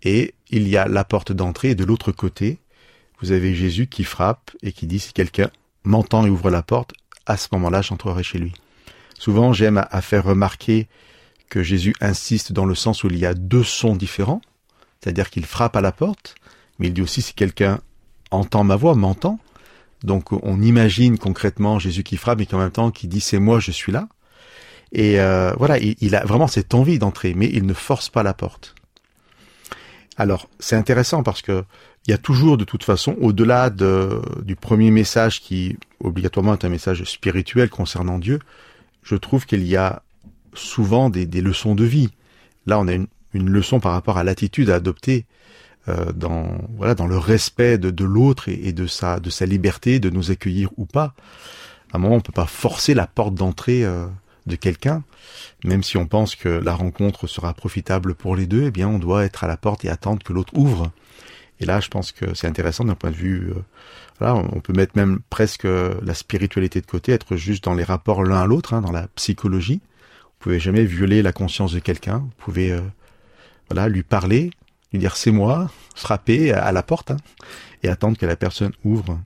et 0.03 0.33
il 0.55 0.69
y 0.69 0.77
a 0.77 0.87
la 0.87 1.05
porte 1.05 1.33
d'entrée, 1.33 1.71
et 1.71 1.75
de 1.75 1.85
l'autre 1.85 2.13
côté, 2.13 2.59
vous 3.21 3.33
avez 3.33 3.55
Jésus 3.55 3.87
qui 3.87 4.05
frappe 4.05 4.51
et 4.63 4.73
qui 4.73 4.87
dit 4.87 4.99
si 5.01 5.13
quelqu'un 5.13 5.51
m'entend 5.85 6.25
et 6.25 6.31
ouvre 6.31 6.51
la 6.51 6.63
porte, 6.63 6.93
à 7.27 7.37
ce 7.37 7.49
moment-là 7.53 7.83
j'entrerai 7.83 8.23
chez 8.23 8.39
lui. 8.39 8.53
Souvent 9.19 9.53
j'aime 9.53 9.79
à- 9.91 10.01
faire 10.01 10.25
remarquer 10.25 10.89
que 11.49 11.63
Jésus 11.63 11.95
insiste 12.01 12.53
dans 12.53 12.67
le 12.67 12.75
sens 12.75 13.05
où 13.05 13.09
il 13.09 13.19
y 13.19 13.27
a 13.27 13.35
deux 13.35 13.65
sons 13.65 13.97
différents, 13.97 14.43
c'est-à-dire 15.01 15.31
qu'il 15.31 15.47
frappe 15.47 15.77
à 15.77 15.81
la 15.81 15.93
porte, 15.93 16.35
mais 16.79 16.89
il 16.89 16.95
dit 16.95 17.03
aussi 17.03 17.23
si 17.23 17.35
quelqu'un 17.35 17.81
entend 18.31 18.65
ma 18.65 18.77
voix, 18.77 18.95
m'entend. 18.95 19.39
Donc 20.03 20.33
on 20.33 20.61
imagine 20.61 21.19
concrètement 21.19 21.79
Jésus 21.79 22.03
qui 22.03 22.17
frappe, 22.17 22.39
mais 22.39 22.47
qu'en 22.47 22.59
même 22.59 22.71
temps 22.71 22.91
qui 22.91 23.09
dit 23.09 23.21
c'est 23.21 23.39
moi, 23.39 23.59
je 23.61 23.71
suis 23.71 23.93
là. 23.93 24.09
Et 24.93 25.19
euh, 25.21 25.53
voilà, 25.59 25.79
il, 25.79 25.97
il 26.01 26.15
a 26.15 26.25
vraiment 26.25 26.47
cette 26.47 26.75
envie 26.75 26.99
d'entrer, 26.99 27.35
mais 27.35 27.49
il 27.53 27.67
ne 27.67 27.75
force 27.75 28.11
pas 28.11 28.23
la 28.23 28.35
porte. 28.35 28.74
Alors 30.17 30.49
c'est 30.59 30.77
intéressant 30.77 31.23
parce 31.23 31.43
que 31.43 31.65
il 32.07 32.11
y 32.11 32.15
a 32.15 32.19
toujours 32.19 32.59
de 32.59 32.65
toute 32.65 32.85
façon, 32.85 33.17
au-delà 33.21 33.71
de, 33.71 34.21
du 34.43 34.57
premier 34.57 34.91
message 34.91 35.41
qui 35.41 35.79
obligatoirement 36.01 36.53
est 36.53 36.65
un 36.65 36.69
message 36.69 37.03
spirituel 37.05 37.71
concernant 37.71 38.19
Dieu, 38.19 38.41
je 39.03 39.17
trouve 39.17 39.47
qu'il 39.47 39.67
y 39.67 39.77
a 39.77 40.03
souvent 40.53 41.09
des, 41.09 41.27
des 41.27 41.41
leçons 41.41 41.75
de 41.75 41.85
vie. 41.85 42.11
Là, 42.67 42.79
on 42.79 42.89
a 42.89 42.93
une, 42.93 43.07
une 43.33 43.49
leçon 43.49 43.81
par 43.81 43.93
rapport 43.93 44.19
à 44.19 44.25
l'attitude 44.25 44.71
à 44.71 44.77
adopter 44.77 45.25
euh, 45.89 46.13
dans 46.13 46.59
voilà 46.77 46.95
dans 46.95 47.07
le 47.07 47.19
respect 47.19 47.79
de, 47.79 47.91
de 47.91 48.05
l'autre 48.05 48.49
et, 48.49 48.69
et 48.69 48.73
de 48.73 48.87
sa 48.87 49.19
de 49.21 49.31
sa 49.31 49.47
liberté 49.47 49.99
de 49.99 50.11
nous 50.11 50.31
accueillir 50.31 50.71
ou 50.77 50.87
pas. 50.87 51.15
À 51.93 51.97
un 51.97 52.01
moment, 52.01 52.17
on 52.17 52.21
peut 52.21 52.33
pas 52.33 52.47
forcer 52.47 52.93
la 52.93 53.07
porte 53.07 53.35
d'entrée 53.35 53.85
euh, 53.85 54.07
de 54.47 54.57
quelqu'un, 54.57 55.03
même 55.65 55.83
si 55.83 55.97
on 55.97 56.07
pense 56.07 56.37
que 56.37 56.49
la 56.49 56.75
rencontre 56.75 57.27
sera 57.27 57.55
profitable 57.55 58.15
pour 58.15 58.37
les 58.37 58.47
deux. 58.47 58.65
Eh 58.65 58.71
bien, 58.71 58.89
on 58.89 58.99
doit 58.99 59.25
être 59.25 59.45
à 59.45 59.49
la 59.49 59.57
porte 59.57 59.85
et 59.85 59.89
attendre 59.89 60.23
que 60.23 60.33
l'autre 60.33 60.53
ouvre. 60.57 60.91
Et 61.61 61.67
là, 61.67 61.81
je 61.81 61.89
pense 61.89 62.13
que 62.13 62.35
c'est 62.35 62.47
intéressant 62.47 62.85
d'un 62.85 62.95
point 62.95 63.11
de 63.11 63.17
vue. 63.17 63.51
euh, 63.51 63.63
voilà, 64.19 64.35
on 64.35 64.61
peut 64.61 64.73
mettre 64.73 64.97
même 64.97 65.21
presque 65.29 65.65
la 65.65 66.15
spiritualité 66.15 66.81
de 66.81 66.87
côté, 66.87 67.13
être 67.13 67.37
juste 67.37 67.65
dans 67.65 67.75
les 67.75 67.85
rapports 67.85 68.23
l'un 68.23 68.43
à 68.43 68.47
l'autre, 68.47 68.75
hein, 68.75 68.81
dans 68.81 68.93
la 68.93 69.09
psychologie. 69.09 69.81
Vous 70.23 70.51
pouvez 70.51 70.61
jamais 70.61 70.85
violer 70.85 71.23
la 71.23 71.33
conscience 71.33 71.73
de 71.73 71.81
quelqu'un. 71.81 72.19
Vous 72.19 72.33
pouvez, 72.39 72.71
euh, 72.71 72.81
voilà, 73.71 73.89
lui 73.89 74.03
parler, 74.03 74.51
lui 74.93 74.99
dire 75.01 75.17
c'est 75.17 75.33
moi, 75.33 75.71
frapper 75.97 76.53
à 76.53 76.71
la 76.71 76.83
porte 76.83 77.11
hein, 77.11 77.17
et 77.83 77.89
attendre 77.89 78.19
que 78.19 78.27
la 78.27 78.37
personne 78.37 78.73
ouvre. 78.85 79.19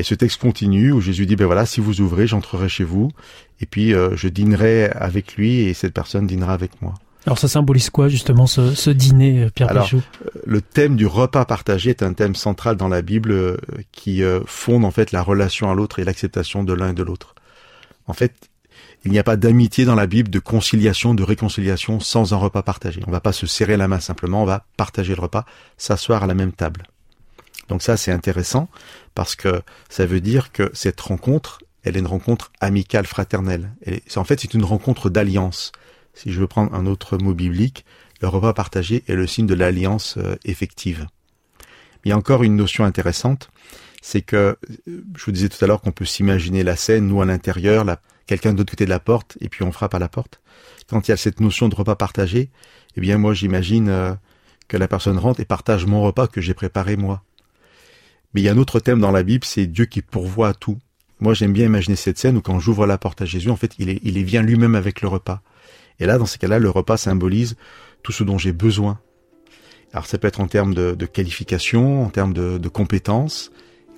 Et 0.00 0.02
ce 0.02 0.14
texte 0.14 0.40
continue 0.40 0.92
où 0.92 1.00
Jésus 1.00 1.26
dit 1.26 1.36
ben 1.36 1.44
voilà, 1.44 1.66
si 1.66 1.80
vous 1.80 2.00
ouvrez, 2.00 2.26
j'entrerai 2.26 2.70
chez 2.70 2.84
vous 2.84 3.10
et 3.60 3.66
puis 3.66 3.92
euh, 3.92 4.16
je 4.16 4.28
dînerai 4.28 4.86
avec 4.86 5.34
lui 5.34 5.60
et 5.60 5.74
cette 5.74 5.92
personne 5.92 6.26
dînera 6.26 6.54
avec 6.54 6.80
moi. 6.80 6.94
Alors 7.26 7.38
ça 7.38 7.48
symbolise 7.48 7.90
quoi 7.90 8.08
justement 8.08 8.46
ce, 8.46 8.74
ce 8.74 8.88
dîner, 8.88 9.42
euh, 9.42 9.50
Pierre 9.50 9.68
Alors, 9.68 9.84
Péchou 9.84 10.02
euh, 10.24 10.30
le 10.46 10.62
thème 10.62 10.96
du 10.96 11.06
repas 11.06 11.44
partagé 11.44 11.90
est 11.90 12.02
un 12.02 12.14
thème 12.14 12.34
central 12.34 12.76
dans 12.76 12.88
la 12.88 13.02
Bible 13.02 13.32
euh, 13.32 13.56
qui 13.92 14.22
fonde 14.46 14.84
en 14.84 14.90
fait 14.90 15.12
la 15.12 15.22
relation 15.22 15.70
à 15.70 15.74
l'autre 15.74 15.98
et 15.98 16.04
l'acceptation 16.04 16.64
de 16.64 16.72
l'un 16.72 16.90
et 16.90 16.94
de 16.94 17.02
l'autre. 17.02 17.34
En 18.06 18.14
fait, 18.14 18.48
il 19.04 19.12
n'y 19.12 19.18
a 19.18 19.22
pas 19.22 19.36
d'amitié 19.36 19.84
dans 19.84 19.94
la 19.94 20.06
Bible, 20.06 20.30
de 20.30 20.38
conciliation, 20.38 21.14
de 21.14 21.22
réconciliation 21.22 22.00
sans 22.00 22.32
un 22.32 22.36
repas 22.36 22.62
partagé. 22.62 23.02
On 23.06 23.10
va 23.10 23.20
pas 23.20 23.32
se 23.32 23.46
serrer 23.46 23.76
la 23.76 23.88
main 23.88 24.00
simplement, 24.00 24.42
on 24.42 24.46
va 24.46 24.64
partager 24.76 25.14
le 25.14 25.20
repas, 25.20 25.44
s'asseoir 25.76 26.24
à 26.24 26.26
la 26.26 26.34
même 26.34 26.52
table. 26.52 26.84
Donc 27.70 27.82
ça, 27.82 27.96
c'est 27.96 28.10
intéressant 28.10 28.68
parce 29.14 29.36
que 29.36 29.62
ça 29.88 30.04
veut 30.04 30.20
dire 30.20 30.52
que 30.52 30.70
cette 30.74 31.00
rencontre, 31.00 31.60
elle 31.84 31.96
est 31.96 32.00
une 32.00 32.06
rencontre 32.06 32.52
amicale, 32.60 33.06
fraternelle. 33.06 33.70
En 34.16 34.24
fait, 34.24 34.40
c'est 34.40 34.54
une 34.54 34.64
rencontre 34.64 35.08
d'alliance. 35.08 35.72
Si 36.12 36.32
je 36.32 36.40
veux 36.40 36.48
prendre 36.48 36.74
un 36.74 36.84
autre 36.86 37.16
mot 37.16 37.32
biblique, 37.32 37.86
le 38.20 38.28
repas 38.28 38.52
partagé 38.52 39.04
est 39.06 39.14
le 39.14 39.26
signe 39.26 39.46
de 39.46 39.54
l'alliance 39.54 40.16
euh, 40.18 40.34
effective. 40.44 41.06
Il 42.04 42.08
y 42.08 42.12
a 42.12 42.16
encore 42.16 42.42
une 42.42 42.56
notion 42.56 42.84
intéressante, 42.84 43.50
c'est 44.02 44.20
que 44.20 44.58
euh, 44.88 45.02
je 45.16 45.24
vous 45.24 45.32
disais 45.32 45.48
tout 45.48 45.64
à 45.64 45.68
l'heure 45.68 45.80
qu'on 45.80 45.92
peut 45.92 46.04
s'imaginer 46.04 46.64
la 46.64 46.76
scène, 46.76 47.06
nous 47.06 47.22
à 47.22 47.24
l'intérieur, 47.24 47.86
quelqu'un 48.26 48.52
de 48.52 48.58
l'autre 48.58 48.72
côté 48.72 48.84
de 48.84 48.90
la 48.90 49.00
porte, 49.00 49.38
et 49.40 49.48
puis 49.48 49.62
on 49.62 49.72
frappe 49.72 49.94
à 49.94 49.98
la 49.98 50.08
porte. 50.08 50.40
Quand 50.88 51.06
il 51.06 51.12
y 51.12 51.14
a 51.14 51.16
cette 51.16 51.40
notion 51.40 51.68
de 51.68 51.74
repas 51.76 51.94
partagé, 51.94 52.50
eh 52.96 53.00
bien 53.00 53.16
moi 53.16 53.32
j'imagine 53.32 53.88
euh, 53.88 54.12
que 54.66 54.76
la 54.76 54.88
personne 54.88 55.18
rentre 55.18 55.40
et 55.40 55.44
partage 55.44 55.86
mon 55.86 56.02
repas 56.02 56.26
que 56.26 56.40
j'ai 56.40 56.54
préparé 56.54 56.96
moi. 56.96 57.22
Mais 58.34 58.40
il 58.40 58.44
y 58.44 58.48
a 58.48 58.52
un 58.52 58.58
autre 58.58 58.80
thème 58.80 59.00
dans 59.00 59.10
la 59.10 59.22
Bible, 59.22 59.44
c'est 59.44 59.66
Dieu 59.66 59.86
qui 59.86 60.02
pourvoit 60.02 60.48
à 60.48 60.54
tout. 60.54 60.78
Moi 61.20 61.34
j'aime 61.34 61.52
bien 61.52 61.66
imaginer 61.66 61.96
cette 61.96 62.18
scène 62.18 62.36
où 62.36 62.40
quand 62.40 62.58
j'ouvre 62.60 62.86
la 62.86 62.96
porte 62.98 63.20
à 63.22 63.24
Jésus, 63.24 63.50
en 63.50 63.56
fait 63.56 63.72
il 63.78 63.88
est, 63.90 64.00
il 64.02 64.16
est 64.18 64.22
vient 64.22 64.42
lui-même 64.42 64.74
avec 64.74 65.02
le 65.02 65.08
repas. 65.08 65.42
Et 65.98 66.06
là, 66.06 66.16
dans 66.16 66.24
ces 66.26 66.38
cas-là, 66.38 66.58
le 66.58 66.70
repas 66.70 66.96
symbolise 66.96 67.56
tout 68.02 68.12
ce 68.12 68.24
dont 68.24 68.38
j'ai 68.38 68.52
besoin. 68.52 68.98
Alors 69.92 70.06
ça 70.06 70.16
peut 70.16 70.28
être 70.28 70.40
en 70.40 70.46
termes 70.46 70.72
de, 70.72 70.94
de 70.94 71.06
qualification, 71.06 72.02
en 72.04 72.08
termes 72.08 72.32
de, 72.32 72.56
de 72.56 72.68
compétences. 72.68 73.50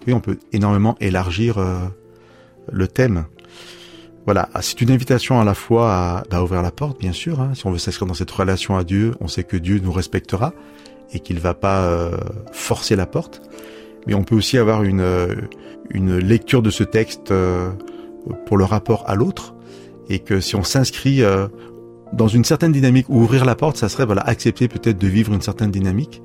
Oui, 0.06 0.12
on 0.12 0.20
peut 0.20 0.38
énormément 0.52 0.96
élargir 1.00 1.58
euh, 1.58 1.78
le 2.72 2.88
thème. 2.88 3.26
Voilà, 4.24 4.48
Ah, 4.54 4.62
c'est 4.62 4.80
une 4.80 4.90
invitation 4.90 5.40
à 5.40 5.44
la 5.44 5.54
fois 5.54 5.92
à 5.92 6.22
bah, 6.30 6.42
ouvrir 6.42 6.62
la 6.62 6.70
porte, 6.70 6.98
bien 6.98 7.12
sûr. 7.12 7.40
hein. 7.40 7.52
Si 7.54 7.66
on 7.66 7.70
veut 7.72 7.78
s'inscrire 7.78 8.06
dans 8.06 8.14
cette 8.14 8.30
relation 8.30 8.76
à 8.76 8.84
Dieu, 8.84 9.14
on 9.20 9.28
sait 9.28 9.44
que 9.44 9.56
Dieu 9.56 9.78
nous 9.80 9.92
respectera 9.92 10.54
et 11.12 11.20
qu'il 11.20 11.38
va 11.38 11.54
pas 11.54 11.82
euh, 11.84 12.16
forcer 12.52 12.96
la 12.96 13.06
porte. 13.06 13.42
Mais 14.06 14.14
on 14.14 14.24
peut 14.24 14.34
aussi 14.34 14.58
avoir 14.58 14.82
une, 14.82 15.00
euh, 15.00 15.34
une 15.90 16.18
lecture 16.18 16.62
de 16.62 16.70
ce 16.70 16.84
texte 16.84 17.30
euh, 17.30 17.70
pour 18.46 18.56
le 18.56 18.64
rapport 18.64 19.04
à 19.08 19.14
l'autre 19.14 19.54
et 20.08 20.18
que 20.18 20.40
si 20.40 20.56
on 20.56 20.64
s'inscrit 20.64 21.22
euh, 21.22 21.48
dans 22.12 22.28
une 22.28 22.44
certaine 22.44 22.72
dynamique 22.72 23.06
ou 23.08 23.20
ouvrir 23.20 23.44
la 23.44 23.54
porte, 23.54 23.76
ça 23.76 23.88
serait 23.88 24.06
voilà 24.06 24.22
accepter 24.22 24.68
peut-être 24.68 24.98
de 24.98 25.06
vivre 25.06 25.32
une 25.32 25.40
certaine 25.40 25.70
dynamique 25.70 26.22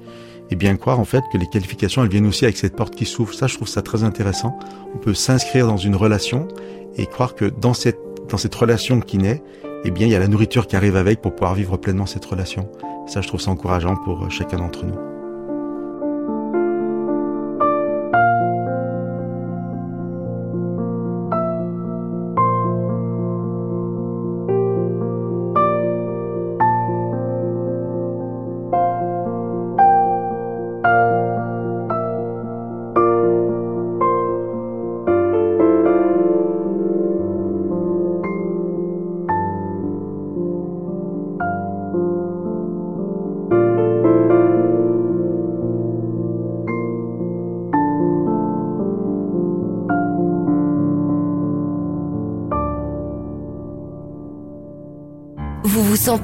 et 0.50 0.56
bien 0.56 0.76
croire 0.78 1.00
en 1.00 1.06
fait 1.06 1.24
que 1.32 1.38
les 1.38 1.48
qualifications 1.48 2.04
elles 2.04 2.10
viennent 2.10 2.28
aussi 2.28 2.46
avec 2.46 2.58
cette 2.58 2.76
porte 2.76 2.96
qui 2.96 3.06
s'ouvre. 3.06 3.34
Ça, 3.34 3.48
je 3.48 3.56
trouve 3.56 3.68
ça 3.68 3.82
très 3.82 4.04
intéressant. 4.04 4.58
On 4.96 4.98
peut 4.98 5.14
s'inscrire 5.14 5.68
dans 5.68 5.78
une 5.78 5.96
relation 5.96 6.48
et 6.96 7.06
croire 7.06 7.36
que 7.36 7.46
dans 7.46 7.74
cette 7.74 8.00
dans 8.30 8.38
cette 8.38 8.56
relation 8.56 9.00
qui 9.00 9.18
naît, 9.18 9.42
eh 9.86 9.92
bien 9.92 10.06
il 10.08 10.12
y 10.12 10.16
a 10.16 10.20
la 10.20 10.28
nourriture 10.28 10.68
qui 10.68 10.76
arrive 10.76 10.98
avec 10.98 11.22
pour 11.22 11.34
pouvoir 11.34 11.56
vivre 11.56 11.78
pleinement 11.78 12.06
cette 12.06 12.26
relation. 12.26 12.70
Ça, 13.08 13.22
je 13.22 13.28
trouve 13.28 13.40
ça 13.40 13.52
encourageant 13.52 13.96
pour 13.96 14.30
chacun 14.30 14.58
d'entre 14.58 14.86
nous. 14.86 15.17